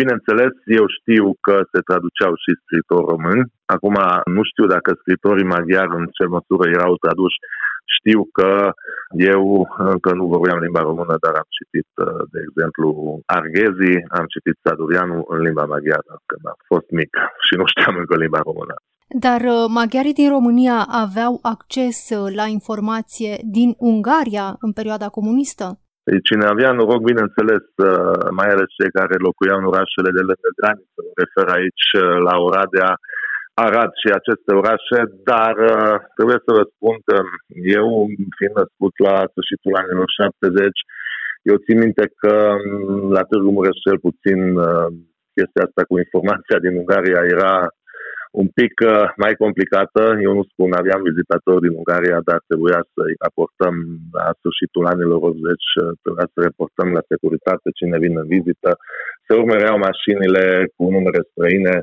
Bineînțeles, 0.00 0.52
eu 0.80 0.86
știu 0.98 1.24
că 1.46 1.54
se 1.72 1.80
traduceau 1.88 2.32
și 2.42 2.60
scritori 2.62 3.10
români. 3.12 3.44
Acum 3.74 3.96
nu 4.36 4.42
știu 4.50 4.66
dacă 4.74 4.90
scritorii 5.00 5.52
maghiari 5.56 5.96
în 6.00 6.06
ce 6.16 6.24
măsură 6.36 6.64
erau 6.76 6.92
traduși. 7.04 7.38
Știu 7.96 8.20
că 8.38 8.50
eu 9.32 9.42
încă 9.92 10.10
nu 10.18 10.24
vorbeam 10.34 10.58
limba 10.58 10.82
română, 10.90 11.14
dar 11.24 11.34
am 11.42 11.48
citit, 11.58 11.88
de 12.32 12.40
exemplu, 12.46 12.86
Arghezi, 13.36 13.92
am 14.18 14.26
citit 14.34 14.56
Sadurianu 14.64 15.18
în 15.32 15.40
limba 15.46 15.64
maghiară 15.72 16.14
când 16.28 16.42
am 16.52 16.60
fost 16.70 16.88
mic 16.98 17.12
și 17.46 17.54
nu 17.60 17.64
știam 17.72 17.94
încă 18.02 18.14
limba 18.16 18.40
română. 18.50 18.74
Dar 19.26 19.40
uh, 19.40 19.64
maghiarii 19.78 20.18
din 20.20 20.30
România 20.36 20.78
aveau 21.04 21.34
acces 21.54 21.98
uh, 22.10 22.34
la 22.38 22.46
informație 22.58 23.32
din 23.56 23.70
Ungaria 23.90 24.48
în 24.64 24.72
perioada 24.78 25.08
comunistă? 25.18 25.66
Deci 26.08 26.26
cine 26.28 26.44
avea 26.46 26.70
noroc, 26.72 27.00
bineînțeles, 27.12 27.64
uh, 27.88 28.22
mai 28.38 28.48
ales 28.54 28.68
cei 28.78 28.90
care 28.98 29.24
locuiau 29.26 29.58
în 29.58 29.70
orașele 29.72 30.10
de 30.16 30.22
lângă 30.28 30.50
graniță, 30.58 30.98
mă 31.06 31.14
refer 31.22 31.46
aici 31.58 31.86
la 32.26 32.34
Oradea, 32.46 32.90
Arad 33.64 33.90
și 34.02 34.08
aceste 34.18 34.50
orașe, 34.60 34.98
dar 35.30 35.54
trebuie 36.16 36.40
să 36.46 36.50
vă 36.58 36.64
spun 36.74 36.96
că 37.08 37.16
eu, 37.80 37.86
fiind 38.36 38.54
născut 38.60 38.94
la 39.06 39.14
sfârșitul 39.32 39.78
anilor 39.82 40.08
70, 40.18 40.78
eu 41.50 41.56
țin 41.64 41.76
minte 41.84 42.04
că 42.20 42.34
mm, 42.64 43.12
la 43.16 43.22
Târgu 43.28 43.50
Mureș 43.56 43.76
cel 43.86 43.98
puțin 44.06 44.40
chestia 45.36 45.64
asta 45.66 45.82
cu 45.88 45.94
informația 46.04 46.58
din 46.64 46.74
Ungaria 46.80 47.22
era 47.36 47.54
un 48.30 48.48
pic 48.58 48.74
uh, 48.86 49.06
mai 49.22 49.34
complicată. 49.42 50.02
Eu 50.26 50.32
nu 50.38 50.44
spun, 50.50 50.68
aveam 50.72 51.00
vizitatori 51.10 51.64
din 51.66 51.74
Ungaria, 51.80 52.18
dar 52.28 52.38
trebuia 52.50 52.80
să-i 52.94 53.14
raportăm 53.24 53.74
la 54.18 54.26
sfârșitul 54.38 54.84
anilor 54.92 55.20
80, 55.22 55.32
uh, 55.32 55.90
trebuia 56.02 56.28
să 56.34 56.38
reportăm 56.48 56.88
la 56.96 57.02
securitate 57.10 57.68
cine 57.78 57.96
vine 58.04 58.18
în 58.22 58.28
vizită. 58.36 58.70
Se 59.26 59.32
urmăreau 59.40 59.76
mașinile 59.88 60.44
cu 60.76 60.82
numere 60.94 61.20
străine, 61.30 61.74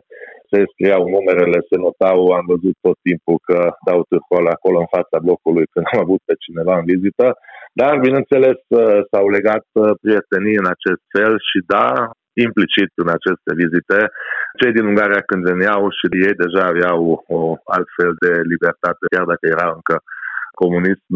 se 0.51 0.59
scriau 0.71 1.01
numerele, 1.15 1.59
se 1.69 1.75
notau, 1.85 2.19
am 2.39 2.45
văzut 2.53 2.75
tot 2.85 2.97
timpul 3.07 3.37
că 3.47 3.59
dau 3.87 3.99
târcol 4.09 4.45
acolo 4.55 4.77
în 4.81 4.89
fața 4.97 5.17
blocului 5.25 5.65
când 5.73 5.85
am 5.91 5.99
avut 6.05 6.21
pe 6.25 6.35
cineva 6.45 6.73
în 6.77 6.85
vizită. 6.93 7.25
Dar, 7.79 7.93
bineînțeles, 8.07 8.59
uh, 8.67 8.99
s-au 9.09 9.25
legat 9.37 9.65
prietenii 10.03 10.57
în 10.61 10.67
acest 10.75 11.03
fel 11.15 11.33
și 11.49 11.59
da, 11.75 11.87
implicit 12.45 12.91
în 13.01 13.09
aceste 13.17 13.51
vizite. 13.61 13.99
Cei 14.59 14.71
din 14.77 14.85
Ungaria 14.91 15.21
când 15.29 15.41
veneau 15.51 15.81
și 15.97 16.05
ei 16.25 16.35
deja 16.43 16.63
aveau 16.67 16.99
o 17.37 17.39
altfel 17.75 18.11
de 18.23 18.31
libertate, 18.51 19.03
chiar 19.13 19.25
dacă 19.31 19.45
era 19.55 19.67
încă 19.77 19.95
comunism, 20.63 21.13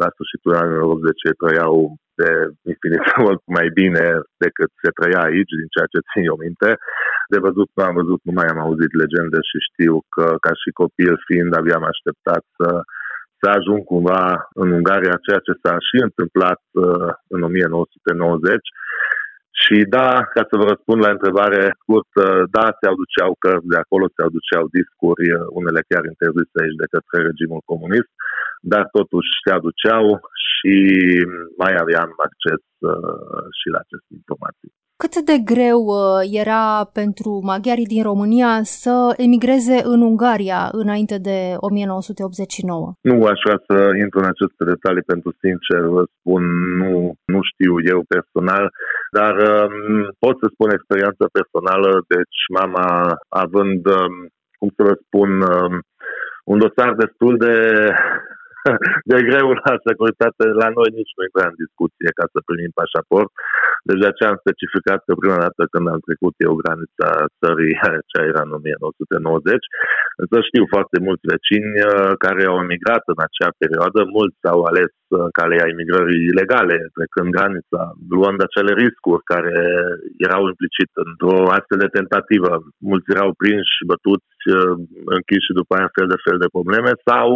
la 0.00 0.08
sfârșitul 0.14 0.52
anilor 0.60 0.82
80 0.82 1.12
trăiau 1.42 1.76
de 2.20 2.30
infinit 2.72 3.04
mult 3.24 3.42
mai 3.56 3.66
bine 3.80 4.04
decât 4.44 4.70
se 4.82 4.90
trăia 4.98 5.20
aici, 5.24 5.58
din 5.60 5.68
ceea 5.74 5.88
ce 5.92 6.06
țin 6.10 6.24
eu 6.30 6.36
minte. 6.46 6.70
De 7.32 7.38
văzut 7.46 7.68
nu 7.76 7.82
am 7.84 7.94
văzut, 8.00 8.20
nu 8.28 8.32
mai 8.38 8.48
am 8.50 8.60
auzit 8.66 8.92
legende 9.02 9.38
și 9.50 9.66
știu 9.68 9.94
că 10.14 10.26
ca 10.44 10.52
și 10.60 10.78
copil 10.82 11.14
fiind 11.28 11.52
aveam 11.54 11.82
așteptat 11.92 12.42
să 12.58 12.70
să 13.40 13.50
ajung 13.50 13.82
cumva 13.92 14.24
în 14.60 14.68
Ungaria, 14.78 15.24
ceea 15.26 15.40
ce 15.46 15.52
s-a 15.62 15.76
și 15.88 15.96
întâmplat 16.08 16.60
uh, 16.84 17.10
în 17.34 17.40
1990 17.42 18.58
și 19.62 19.76
da, 19.96 20.10
ca 20.34 20.42
să 20.50 20.54
vă 20.60 20.64
răspund 20.72 21.00
la 21.02 21.14
întrebare 21.16 21.62
scurtă, 21.80 22.24
da, 22.56 22.66
se 22.78 22.86
aduceau 22.92 23.30
cărți 23.44 23.70
de 23.72 23.78
acolo, 23.80 24.04
se 24.14 24.22
aduceau 24.28 24.64
discuri, 24.78 25.24
unele 25.58 25.80
chiar 25.90 26.04
interzise 26.12 26.56
aici 26.62 26.80
de 26.82 26.90
către 26.94 27.16
regimul 27.28 27.62
comunist, 27.72 28.10
dar 28.72 28.84
totuși 28.98 29.30
se 29.44 29.50
aduceau 29.58 30.04
și 30.48 30.76
mai 31.62 31.72
aveam 31.84 32.10
acces 32.26 32.62
uh, 32.90 33.44
și 33.58 33.66
la 33.74 33.78
aceste 33.82 34.12
informații. 34.20 34.70
Cât 34.96 35.14
de 35.30 35.38
greu 35.52 35.80
uh, 35.98 36.20
era 36.42 36.64
pentru 37.00 37.30
maghiarii 37.50 37.92
din 37.94 38.02
România 38.02 38.50
să 38.62 39.14
emigreze 39.16 39.78
în 39.92 40.00
Ungaria 40.10 40.68
înainte 40.72 41.18
de 41.28 41.38
1989? 41.56 42.92
Nu 43.00 43.14
aș 43.32 43.40
vrea 43.44 43.60
să 43.68 43.76
intru 44.02 44.18
în 44.22 44.28
aceste 44.32 44.62
detalii 44.72 45.10
pentru 45.12 45.30
sincer, 45.44 45.80
vă 45.96 46.02
spun, 46.16 46.42
nu, 46.80 46.90
nu 47.32 47.40
știu 47.50 47.72
eu 47.92 48.00
personal, 48.14 48.64
dar 49.18 49.34
um, 49.36 49.74
pot 50.24 50.34
să 50.42 50.46
spun 50.52 50.70
experiență 50.70 51.24
personală, 51.38 51.90
deci 52.14 52.38
mama 52.58 52.86
având, 53.44 53.82
um, 53.98 54.14
cum 54.58 54.68
să 54.76 54.82
vă 54.88 54.94
spun, 55.04 55.30
um, 55.54 55.74
un 56.52 56.58
dosar 56.64 56.90
destul 57.04 57.34
de 57.44 57.54
de 59.10 59.18
greu 59.28 59.48
la 59.62 59.72
securitate, 59.86 60.44
la 60.62 60.68
noi 60.76 60.88
nici 60.98 61.14
nu 61.16 61.22
intra 61.28 61.46
în 61.50 61.60
discuție 61.64 62.10
ca 62.18 62.24
să 62.32 62.38
primim 62.48 62.72
pașaport. 62.80 63.30
Deja 63.90 64.08
ce 64.16 64.22
am 64.24 64.38
specificat 64.44 65.00
că 65.06 65.12
prima 65.22 65.38
dată 65.46 65.62
când 65.72 65.86
am 65.94 66.00
trecut 66.08 66.34
eu 66.46 66.60
granița 66.62 67.08
țării, 67.40 67.74
ce 68.10 68.18
era 68.30 68.42
în 68.46 68.52
1990, 68.58 69.64
să 70.32 70.38
știu 70.48 70.64
foarte 70.74 70.96
mulți 71.06 71.24
vecini 71.34 71.72
uh, 71.80 72.12
care 72.24 72.42
au 72.50 72.56
emigrat 72.66 73.04
în 73.12 73.20
acea 73.26 73.50
perioadă, 73.62 73.98
mulți 74.18 74.42
au 74.54 74.60
ales 74.70 74.92
uh, 75.06 75.26
calea 75.38 75.66
imigrării 75.74 76.28
ilegale, 76.32 76.76
trecând 76.96 77.28
granița, 77.36 77.82
luând 78.14 78.38
acele 78.42 78.72
riscuri 78.82 79.28
care 79.32 79.56
erau 80.26 80.42
implicite 80.52 80.98
într-o 81.10 81.36
astfel 81.56 81.78
de 81.84 81.94
tentativă. 81.98 82.52
Mulți 82.90 83.12
erau 83.14 83.30
prinși, 83.42 83.74
bătuți, 83.90 84.40
uh, 84.58 84.74
închiși 85.16 85.46
și 85.48 85.58
după 85.60 85.72
aia 85.74 85.96
fel 85.96 86.08
de 86.12 86.22
fel 86.24 86.38
de 86.42 86.52
probleme 86.56 86.92
sau 87.08 87.28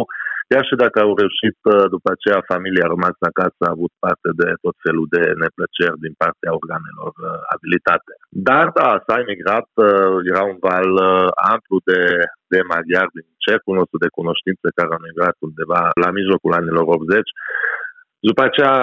Chiar 0.51 0.63
și 0.69 0.75
dacă 0.83 0.97
au 1.01 1.11
reușit, 1.21 1.57
uh, 1.73 1.85
după 1.95 2.07
aceea 2.11 2.49
familia 2.53 2.85
a 2.85 2.93
rămas 2.95 3.17
acasă, 3.29 3.61
a 3.63 3.75
avut 3.77 3.93
parte 4.05 4.29
de 4.41 4.47
tot 4.65 4.75
felul 4.85 5.07
de 5.15 5.23
neplăceri 5.43 6.03
din 6.05 6.13
partea 6.23 6.55
organelor 6.59 7.13
uh, 7.17 7.29
abilitate. 7.55 8.13
Dar, 8.49 8.65
da, 8.79 8.89
s-a 9.05 9.17
emigrat, 9.25 9.69
uh, 9.87 10.17
era 10.31 10.43
un 10.51 10.57
val 10.67 10.91
amplu 11.53 11.75
de, 11.89 12.01
de 12.53 12.59
maghiari 12.73 13.15
din 13.17 13.27
cercul 13.47 13.73
nostru 13.79 13.97
de 14.03 14.15
cunoștințe 14.17 14.67
care 14.77 14.89
au 14.91 15.01
emigrat 15.01 15.37
undeva 15.47 15.81
la 16.03 16.09
mijlocul 16.17 16.53
anilor 16.59 16.85
80 16.87 17.29
după 18.27 18.41
aceea 18.45 18.75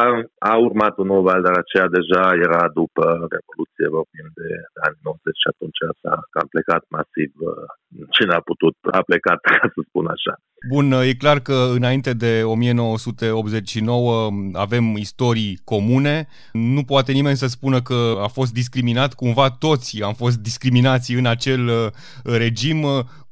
a 0.51 0.55
urmat 0.66 0.94
un 1.03 1.07
nou 1.12 1.22
val, 1.29 1.40
dar 1.46 1.57
aceea 1.59 1.88
deja 1.99 2.25
era 2.46 2.62
după 2.81 3.05
Revoluție, 3.35 3.87
vorbim 3.99 4.27
de 4.40 4.49
anii 4.87 5.03
90 5.03 5.42
și 5.42 5.51
atunci 5.53 5.81
s-a 6.01 6.14
cam 6.35 6.46
plecat 6.55 6.83
masiv. 6.96 7.31
Cine 8.16 8.35
a 8.35 8.42
putut, 8.51 8.77
a 8.99 9.03
plecat, 9.11 9.38
ca 9.46 9.68
să 9.75 9.81
spun 9.88 10.07
așa. 10.16 10.35
Bun, 10.72 10.87
e 10.92 11.22
clar 11.25 11.38
că 11.49 11.57
înainte 11.79 12.12
de 12.25 12.42
1989 12.44 14.31
avem 14.53 14.85
istorii 14.96 15.59
comune. 15.64 16.29
Nu 16.53 16.83
poate 16.83 17.12
nimeni 17.12 17.37
să 17.37 17.46
spună 17.46 17.79
că 17.83 17.99
a 18.27 18.29
fost 18.38 18.53
discriminat. 18.53 19.14
Cumva 19.14 19.51
toți 19.51 20.03
am 20.03 20.14
fost 20.14 20.38
discriminați 20.38 21.12
în 21.14 21.27
acel 21.27 21.62
uh, 21.66 21.87
regim. 22.25 22.79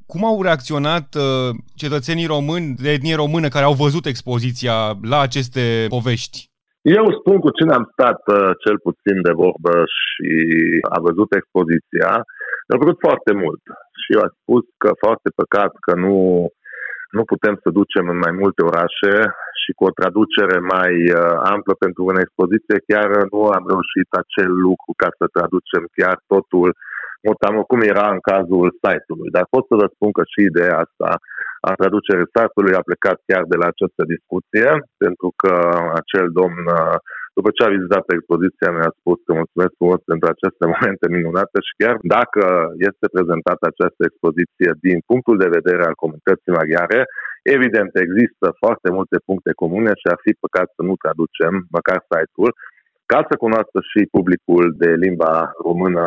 Cum 0.07 0.25
au 0.25 0.43
reacționat 0.43 1.09
uh, 1.15 1.51
cetățenii 1.83 2.33
români 2.37 2.75
de 2.83 2.91
etnie 2.97 3.17
română 3.25 3.49
care 3.49 3.65
au 3.65 3.83
văzut 3.85 4.05
expoziția 4.07 4.77
la 5.13 5.19
aceste 5.21 5.87
povești? 5.89 6.39
Eu 7.01 7.05
spun 7.19 7.37
cu 7.45 7.51
cine 7.57 7.73
am 7.75 7.87
stat 7.95 8.21
uh, 8.27 8.51
cel 8.65 8.77
puțin 8.87 9.17
de 9.27 9.33
vorbă 9.43 9.75
și 9.99 10.29
a 10.97 10.99
văzut 11.07 11.31
expoziția, 11.35 12.11
a 12.75 12.77
vrut 12.83 12.99
foarte 13.07 13.33
mult. 13.43 13.63
Și 14.01 14.09
eu 14.15 14.21
aș 14.27 14.33
spus 14.43 14.65
că 14.83 14.91
foarte 15.05 15.29
păcat 15.41 15.73
că 15.87 15.93
nu, 16.05 16.17
nu 17.17 17.23
putem 17.33 17.55
să 17.63 17.69
ducem 17.81 18.05
în 18.13 18.19
mai 18.25 18.35
multe 18.41 18.61
orașe 18.71 19.15
și 19.61 19.71
cu 19.77 19.83
o 19.89 19.97
traducere 19.99 20.59
mai 20.75 20.95
uh, 21.11 21.35
amplă 21.55 21.75
pentru 21.85 22.01
o 22.05 22.21
expoziție, 22.25 22.87
chiar 22.91 23.09
nu 23.33 23.41
am 23.57 23.65
reușit 23.73 24.09
acel 24.23 24.51
lucru 24.67 24.91
ca 25.03 25.09
să 25.19 25.35
traducem 25.37 25.83
chiar 25.99 26.17
totul 26.33 26.69
Mutamo 27.27 27.61
cum 27.71 27.81
era 27.93 28.07
în 28.15 28.21
cazul 28.31 28.67
site-ului. 28.83 29.31
Dar 29.37 29.45
pot 29.55 29.65
să 29.71 29.75
vă 29.81 29.87
spun 29.95 30.11
că 30.17 30.23
și 30.33 30.41
ideea 30.51 30.77
asta 30.85 31.11
a 31.69 31.71
traducerii 31.81 32.33
site-ului 32.35 32.79
a 32.79 32.87
plecat 32.89 33.19
chiar 33.29 33.43
de 33.53 33.57
la 33.63 33.67
această 33.71 34.03
discuție, 34.15 34.69
pentru 35.05 35.29
că 35.41 35.55
acel 36.01 36.27
domn, 36.41 36.63
după 37.39 37.51
ce 37.55 37.61
a 37.63 37.75
vizitat 37.77 38.05
expoziția, 38.17 38.69
mi-a 38.77 38.93
spus 39.01 39.19
că 39.27 39.31
mulțumesc 39.41 39.73
frumos 39.79 40.01
pentru 40.11 40.27
aceste 40.35 40.65
momente 40.73 41.07
minunate 41.17 41.59
și 41.67 41.73
chiar 41.81 41.97
dacă 42.17 42.45
este 42.89 43.07
prezentată 43.15 43.65
această 43.67 44.01
expoziție 44.05 44.71
din 44.87 44.99
punctul 45.11 45.37
de 45.43 45.55
vedere 45.57 45.83
al 45.85 45.97
comunității 46.03 46.57
maghiare, 46.59 47.01
evident 47.57 47.93
există 48.07 48.47
foarte 48.63 48.89
multe 48.97 49.17
puncte 49.29 49.53
comune 49.63 49.93
și 50.01 50.07
ar 50.15 50.19
fi 50.25 50.33
păcat 50.45 50.69
să 50.77 50.83
nu 50.89 50.95
traducem 51.03 51.53
măcar 51.77 51.99
site-ul, 52.11 52.53
ca 53.13 53.21
să 53.29 53.35
cunoască 53.45 53.79
și 53.91 54.13
publicul 54.17 54.65
de 54.83 54.91
limba 55.05 55.53
română 55.67 56.05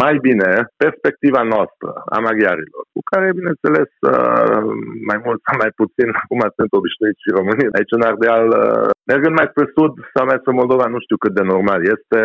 mai 0.00 0.14
bine 0.26 0.50
perspectiva 0.82 1.42
noastră 1.54 1.90
a 2.14 2.18
maghiarilor, 2.26 2.82
cu 2.94 3.00
care, 3.10 3.38
bineînțeles, 3.38 3.90
uh, 4.12 4.62
mai 5.08 5.18
mult 5.24 5.40
sau 5.46 5.56
mai 5.62 5.72
puțin, 5.80 6.08
acum 6.22 6.40
sunt 6.58 6.70
obișnuiți 6.78 7.22
și 7.24 7.34
românii. 7.38 7.74
Aici, 7.76 7.96
în 7.96 8.06
Ardeal, 8.10 8.46
uh, 8.62 8.88
mergând 9.10 9.34
mai 9.36 9.50
spre 9.52 9.64
sud 9.76 9.92
sau 10.14 10.24
mai 10.26 10.40
spre 10.40 10.58
Moldova, 10.60 10.86
nu 10.94 11.00
știu 11.04 11.16
cât 11.22 11.32
de 11.38 11.44
normal 11.52 11.80
este. 11.94 12.18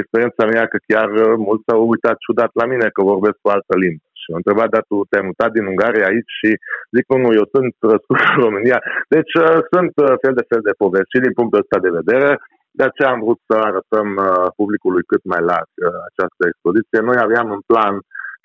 Experiența 0.00 0.44
mea 0.52 0.64
că 0.72 0.78
chiar 0.90 1.08
uh, 1.24 1.34
mulți 1.46 1.66
s-au 1.66 1.80
uitat 1.92 2.16
ciudat 2.24 2.50
la 2.60 2.66
mine 2.72 2.86
că 2.94 3.00
vorbesc 3.12 3.36
cu 3.42 3.48
altă 3.56 3.74
limbă. 3.82 4.04
Și 4.20 4.26
m-a 4.28 4.40
întrebat, 4.40 4.68
dar 4.74 4.84
tu 4.90 4.96
te-ai 5.08 5.28
mutat 5.28 5.50
din 5.56 5.64
Ungaria 5.72 6.06
aici 6.08 6.32
și 6.38 6.50
zic, 6.94 7.04
nu, 7.10 7.16
nu, 7.24 7.30
eu 7.40 7.46
sunt 7.54 7.72
răscut 7.92 8.18
în 8.30 8.38
România. 8.46 8.78
Deci 9.14 9.32
sunt 9.72 9.92
fel 10.22 10.34
de 10.38 10.44
fel 10.50 10.62
de 10.68 10.78
povesti 10.82 11.14
și 11.14 11.24
din 11.24 11.34
punctul 11.38 11.62
ăsta 11.62 11.78
de 11.86 11.96
vedere 12.00 12.30
De 12.70 12.84
aceea 12.84 13.10
am 13.10 13.20
vrut 13.24 13.40
să 13.48 13.56
arătăm 13.70 14.08
publicului 14.56 15.02
cât 15.12 15.24
mai 15.24 15.42
larg 15.50 15.70
această 16.10 16.42
expoziție. 16.50 16.98
Noi 17.08 17.18
aveam 17.26 17.50
în 17.56 17.62
plan 17.70 17.94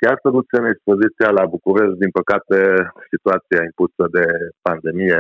chiar 0.03 0.17
să 0.23 0.29
ducem 0.39 0.63
expoziția 0.65 1.29
la 1.39 1.45
București, 1.55 2.01
din 2.03 2.11
păcate 2.19 2.57
situația 3.13 3.61
impusă 3.69 4.03
de 4.17 4.25
pandemie 4.67 5.19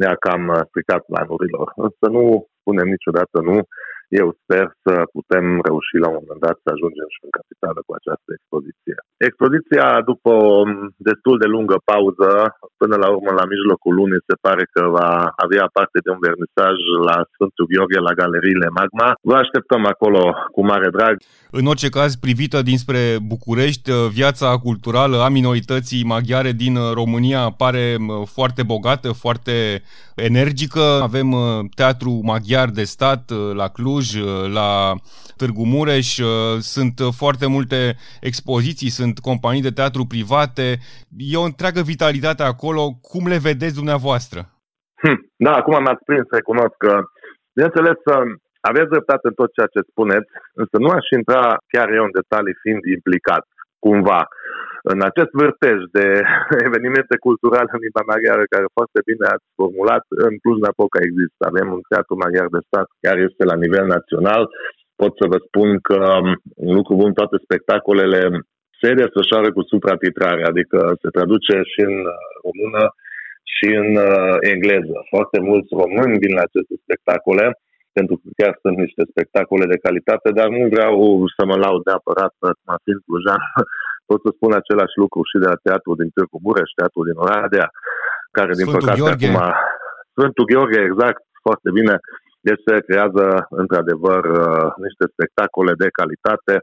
ne-a 0.00 0.16
cam 0.24 0.42
stricat 0.70 1.02
planurilor. 1.10 1.66
Însă 1.86 2.04
nu 2.16 2.24
spunem 2.60 2.88
niciodată 2.96 3.36
nu 3.48 3.56
eu 4.22 4.28
sper 4.42 4.66
să 4.84 4.94
putem 5.16 5.44
reuși 5.66 5.96
la 6.04 6.08
un 6.10 6.18
moment 6.20 6.42
dat 6.46 6.56
să 6.64 6.68
ajungem 6.74 7.08
și 7.14 7.20
în 7.26 7.32
capitală 7.38 7.78
cu 7.86 7.92
această 7.98 8.28
expoziție. 8.38 8.96
Expoziția, 9.28 9.86
după 10.10 10.30
o 10.50 10.56
destul 11.08 11.36
de 11.42 11.48
lungă 11.54 11.76
pauză, 11.92 12.30
până 12.82 12.96
la 13.02 13.08
urmă 13.14 13.30
la 13.40 13.48
mijlocul 13.52 13.94
lunii 13.98 14.26
se 14.28 14.36
pare 14.46 14.64
că 14.74 14.82
va 14.98 15.10
avea 15.44 15.66
parte 15.78 15.98
de 16.04 16.10
un 16.14 16.20
vernisaj 16.26 16.76
la 17.08 17.16
Sfântul 17.32 17.68
Gheorghe, 17.70 18.00
la 18.08 18.18
galeriile 18.20 18.68
Magma. 18.78 19.08
Vă 19.30 19.36
așteptăm 19.42 19.82
acolo 19.92 20.22
cu 20.54 20.60
mare 20.70 20.88
drag. 20.96 21.14
În 21.58 21.66
orice 21.72 21.88
caz, 21.98 22.10
privită 22.26 22.58
dinspre 22.70 23.00
București, 23.32 23.88
viața 24.18 24.48
culturală 24.66 25.16
a 25.22 25.28
minorității 25.38 26.08
maghiare 26.14 26.52
din 26.64 26.74
România 27.00 27.42
pare 27.62 27.84
foarte 28.34 28.62
bogată, 28.72 29.08
foarte 29.24 29.56
energică. 30.14 30.84
Avem 31.08 31.28
teatru 31.80 32.12
maghiar 32.32 32.68
de 32.78 32.84
stat 32.94 33.22
la 33.60 33.68
Cluj, 33.68 33.97
Cluj, 33.98 34.14
uh, 34.14 34.52
la 34.58 34.70
Târgu 35.40 35.64
Mureș, 35.74 36.08
uh, 36.18 36.28
sunt 36.74 36.96
foarte 37.20 37.46
multe 37.54 37.80
expoziții, 38.30 38.96
sunt 39.00 39.16
companii 39.28 39.66
de 39.68 39.76
teatru 39.80 40.02
private, 40.14 40.66
e 41.32 41.42
o 41.42 41.48
întreagă 41.50 41.80
vitalitate 41.92 42.42
acolo. 42.42 42.82
Cum 43.10 43.22
le 43.32 43.38
vedeți 43.48 43.78
dumneavoastră? 43.80 44.40
Hm, 45.02 45.18
da, 45.46 45.52
acum 45.60 45.76
m-ați 45.82 46.04
prins, 46.08 46.26
recunosc 46.38 46.76
că, 46.84 46.92
bineînțeles, 47.54 47.98
aveți 48.70 48.92
dreptate 48.94 49.24
în 49.30 49.36
tot 49.40 49.50
ceea 49.56 49.70
ce 49.74 49.90
spuneți, 49.90 50.30
însă 50.60 50.76
nu 50.84 50.90
aș 50.98 51.06
intra 51.18 51.42
chiar 51.72 51.88
eu 51.98 52.04
în 52.08 52.16
detalii 52.20 52.60
fiind 52.62 52.82
implicat, 52.96 53.44
cumva, 53.84 54.20
în 54.92 55.00
acest 55.08 55.32
vârtej 55.40 55.78
de 55.98 56.06
evenimente 56.68 57.16
culturale 57.26 57.70
în 57.74 57.82
limba 57.86 58.02
maghiară, 58.12 58.44
care 58.54 58.76
foarte 58.78 59.00
bine 59.08 59.24
ați 59.34 59.46
formulat, 59.60 60.04
în 60.26 60.32
Cluj-Napoca 60.42 60.98
există. 61.08 61.40
Avem 61.44 61.68
un 61.76 61.82
teatru 61.90 62.14
maghiar 62.22 62.48
de 62.56 62.66
stat 62.68 62.88
care 63.06 63.20
este 63.28 63.42
la 63.50 63.56
nivel 63.64 63.86
național. 63.96 64.42
Pot 65.00 65.12
să 65.20 65.24
vă 65.32 65.38
spun 65.46 65.68
că 65.88 65.98
um, 66.16 66.28
un 66.66 66.72
lucru 66.78 66.92
bun, 67.00 67.12
toate 67.20 67.36
spectacolele 67.46 68.20
se 68.80 68.90
desfășoară 69.02 69.48
cu 69.56 69.62
supratitrare, 69.72 70.42
adică 70.52 70.78
se 71.02 71.08
traduce 71.16 71.54
și 71.72 71.80
în 71.90 71.96
uh, 72.12 72.18
română 72.46 72.82
și 73.54 73.68
în 73.82 73.90
uh, 74.08 74.36
engleză. 74.52 74.96
Foarte 75.14 75.38
mulți 75.48 75.70
români 75.82 76.20
vin 76.22 76.32
la 76.38 76.44
aceste 76.46 76.74
spectacole 76.84 77.46
pentru 77.98 78.16
că 78.20 78.26
chiar 78.40 78.54
sunt 78.62 78.76
niște 78.84 79.02
spectacole 79.12 79.66
de 79.72 79.82
calitate, 79.84 80.28
dar 80.38 80.48
nu 80.56 80.62
vreau 80.74 80.96
să 81.36 81.42
mă 81.50 81.56
laud 81.64 81.82
neapărat, 81.88 82.32
cum 82.40 82.76
fiind 82.84 83.00
clujan, 83.06 83.42
pot 84.08 84.20
să 84.24 84.30
spun 84.36 84.52
același 84.60 84.96
lucru 85.02 85.20
și 85.30 85.36
de 85.42 85.48
la 85.52 85.58
teatru 85.66 85.90
din 86.00 86.08
Târgu 86.14 86.38
Mureș, 86.44 86.70
teatru 86.78 87.00
din 87.08 87.16
Oradea, 87.24 87.66
care 88.36 88.52
din 88.58 88.66
Sfântul 88.66 88.88
păcate 88.88 89.00
Gheorghe. 89.00 89.28
acum... 89.30 89.38
Sfântul 90.14 90.48
Gheorghe, 90.50 90.80
exact, 90.90 91.22
foarte 91.46 91.68
bine. 91.78 91.94
Deci 92.46 92.62
se 92.66 92.74
creează 92.86 93.24
într-adevăr 93.62 94.22
uh, 94.42 94.68
niște 94.86 95.04
spectacole 95.14 95.72
de 95.82 95.88
calitate 95.98 96.54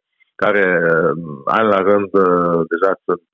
care 0.43 0.65
uh, 0.81 1.13
an 1.59 1.65
la 1.73 1.79
rând 1.89 2.11
uh, 2.25 2.59
deja 2.71 2.91
sunt 3.05 3.27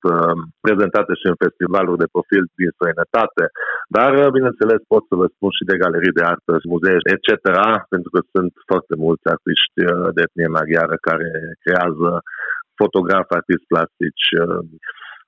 prezentate 0.66 1.14
și 1.22 1.28
în 1.32 1.38
festivaluri 1.46 2.02
de 2.04 2.14
profil 2.16 2.44
din 2.62 2.72
străinătate, 2.76 3.44
dar 3.98 4.12
bineînțeles 4.38 4.82
pot 4.94 5.04
să 5.10 5.16
vă 5.22 5.28
spun 5.36 5.52
și 5.58 5.68
de 5.70 5.80
galerii 5.84 6.18
de 6.18 6.24
artă, 6.34 6.54
muzee, 6.74 7.00
etc., 7.14 7.28
pentru 7.94 8.10
că 8.14 8.20
sunt 8.34 8.52
foarte 8.70 8.94
mulți 9.06 9.26
artiști 9.36 9.80
de 10.16 10.22
etnie 10.26 10.50
maghiară 10.58 10.96
care 11.10 11.30
creează 11.64 12.10
fotograf, 12.82 13.28
artist 13.40 13.66
plastici. 13.72 14.28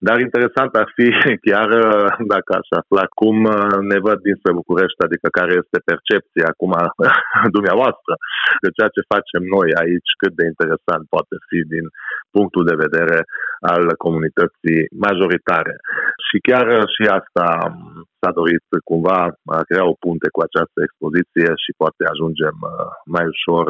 Uh, 0.04 0.10
dar 0.10 0.18
interesant 0.20 0.72
ar 0.82 0.88
fi 0.96 1.08
chiar 1.48 1.70
uh, 1.70 2.08
dacă 2.34 2.50
aș 2.60 2.68
afla 2.80 3.06
cum 3.20 3.38
uh, 3.44 3.78
ne 3.92 3.98
văd 4.08 4.18
dinspre 4.28 4.60
București, 4.62 5.06
adică 5.08 5.28
care 5.40 5.54
este 5.62 5.78
percepția 5.92 6.46
acum 6.50 6.74
dumneavoastră 7.56 8.14
de 8.64 8.70
ceea 8.76 8.92
ce 8.96 9.12
facem 9.14 9.44
noi 9.56 9.70
aici, 9.84 10.12
cât 10.22 10.34
de 10.40 10.46
interesant 10.52 11.04
poate 11.16 11.36
fi 11.48 11.60
din 11.74 11.86
punctul 12.36 12.64
de 12.70 12.82
vedere 12.86 13.18
al 13.74 13.84
comunității 14.06 14.82
majoritare. 15.06 15.76
Și 16.28 16.38
chiar 16.48 16.66
și 16.96 17.04
asta 17.20 17.48
um, 17.66 17.76
s-a 18.20 18.32
dorit 18.40 18.66
cumva 18.90 19.20
a 19.60 19.62
crea 19.70 19.86
o 19.92 20.00
punte 20.04 20.28
cu 20.36 20.42
această 20.44 20.78
expoziție 20.82 21.50
și 21.64 21.72
poate 21.82 22.02
ajungem 22.14 22.56
mai 23.16 23.26
ușor 23.34 23.66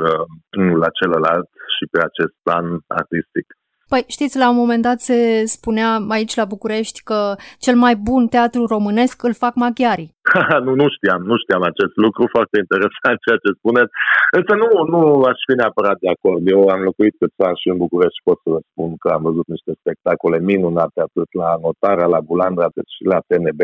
unul 0.62 0.80
la 0.86 0.96
celălalt 1.00 1.50
și 1.76 1.84
pe 1.92 2.00
acest 2.10 2.36
plan 2.46 2.66
artistic. 3.02 3.48
Păi 3.92 4.04
știți, 4.16 4.38
la 4.44 4.50
un 4.50 4.56
moment 4.64 4.82
dat 4.88 5.00
se 5.00 5.20
spunea 5.46 5.90
aici 6.16 6.36
la 6.42 6.46
București 6.54 7.00
că 7.10 7.20
cel 7.66 7.76
mai 7.86 7.96
bun 7.96 8.24
teatru 8.28 8.66
românesc 8.66 9.24
îl 9.24 9.34
fac 9.44 9.54
maghiarii. 9.56 10.12
nu, 10.66 10.72
nu 10.82 10.88
știam, 10.96 11.22
nu 11.32 11.36
știam 11.44 11.64
acest 11.72 11.96
lucru, 12.06 12.24
foarte 12.36 12.56
interesant 12.64 13.18
ceea 13.26 13.40
ce 13.44 13.60
spuneți. 13.60 13.94
Însă 14.38 14.54
nu, 14.62 14.70
nu 14.94 15.00
aș 15.32 15.40
fi 15.48 15.54
neapărat 15.62 15.98
de 16.04 16.10
acord. 16.16 16.42
Eu 16.56 16.62
am 16.76 16.82
locuit 16.90 17.16
câțiva 17.22 17.46
ani 17.50 17.62
și 17.62 17.72
în 17.74 17.80
București 17.86 18.18
și 18.18 18.28
pot 18.30 18.40
să 18.44 18.50
vă 18.56 18.60
spun 18.70 18.90
că 19.02 19.08
am 19.16 19.24
văzut 19.30 19.48
niște 19.56 19.72
spectacole 19.82 20.38
minunate 20.52 21.00
atât 21.08 21.30
la 21.42 21.50
Notarea, 21.66 22.14
la 22.16 22.22
Bulandra, 22.30 22.66
atât 22.68 22.88
și 22.96 23.04
la 23.12 23.20
TNB. 23.28 23.62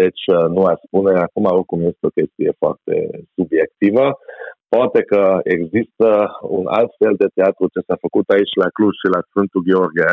Deci 0.00 0.22
nu 0.54 0.62
aș 0.72 0.78
spune, 0.86 1.12
acum 1.26 1.44
oricum 1.58 1.80
este 1.90 2.04
o 2.08 2.16
chestie 2.18 2.50
foarte 2.62 2.94
subiectivă. 3.36 4.04
Poate 4.74 5.00
că 5.10 5.22
există 5.56 6.08
un 6.58 6.66
alt 6.78 6.92
fel 7.00 7.14
de 7.22 7.28
teatru 7.38 7.64
ce 7.74 7.80
s-a 7.86 7.96
făcut 8.04 8.26
aici 8.36 8.54
la 8.62 8.68
Cluj 8.76 8.94
și 9.02 9.08
la 9.16 9.22
Sfântul 9.30 9.64
Gheorghe, 9.66 10.12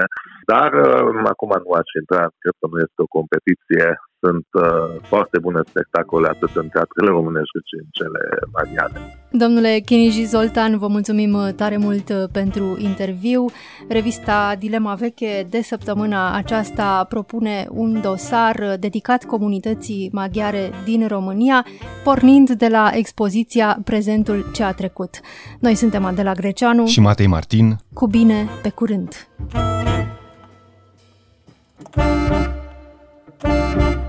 dar 0.51 0.69
uh, 0.73 1.29
acum 1.33 1.51
nu 1.63 1.71
aș 1.81 1.89
intra, 2.01 2.23
cred 2.41 2.55
că 2.59 2.65
nu 2.71 2.77
este 2.85 2.99
o 3.05 3.13
competiție. 3.17 3.85
Sunt 4.25 4.47
uh, 4.51 5.01
foarte 5.01 5.39
bune 5.39 5.62
spectacole 5.67 6.27
atât 6.27 6.49
în 6.55 6.67
teatrele 6.67 7.09
românești 7.09 7.51
cât 7.51 7.65
și 7.65 7.75
în 7.83 7.88
cele 7.91 8.21
maghiare. 8.53 8.99
Domnule 9.31 9.79
Chiniji 9.86 10.23
Zoltan, 10.23 10.77
vă 10.77 10.88
mulțumim 10.88 11.33
uh, 11.33 11.53
tare 11.55 11.77
mult 11.77 12.09
uh, 12.09 12.23
pentru 12.31 12.77
interviu. 12.77 13.45
Revista 13.89 14.55
Dilema 14.59 14.93
Veche 14.93 15.47
de 15.49 15.62
săptămâna 15.62 16.36
aceasta 16.36 17.05
propune 17.09 17.67
un 17.69 18.01
dosar 18.01 18.55
uh, 18.55 18.73
dedicat 18.79 19.23
comunității 19.23 20.09
maghiare 20.12 20.71
din 20.83 21.07
România, 21.07 21.65
pornind 22.03 22.49
de 22.49 22.67
la 22.67 22.91
expoziția 22.93 23.79
Prezentul 23.83 24.45
ce 24.53 24.63
a 24.63 24.71
trecut. 24.71 25.19
Noi 25.59 25.75
suntem 25.75 26.05
Adela 26.05 26.33
Greceanu 26.33 26.86
și 26.86 26.99
Matei 26.99 27.27
Martin. 27.27 27.75
Cu 27.93 28.07
bine, 28.07 28.47
pe 28.62 28.69
curând! 28.69 29.27
Thank 33.43 33.81
you. 33.81 34.02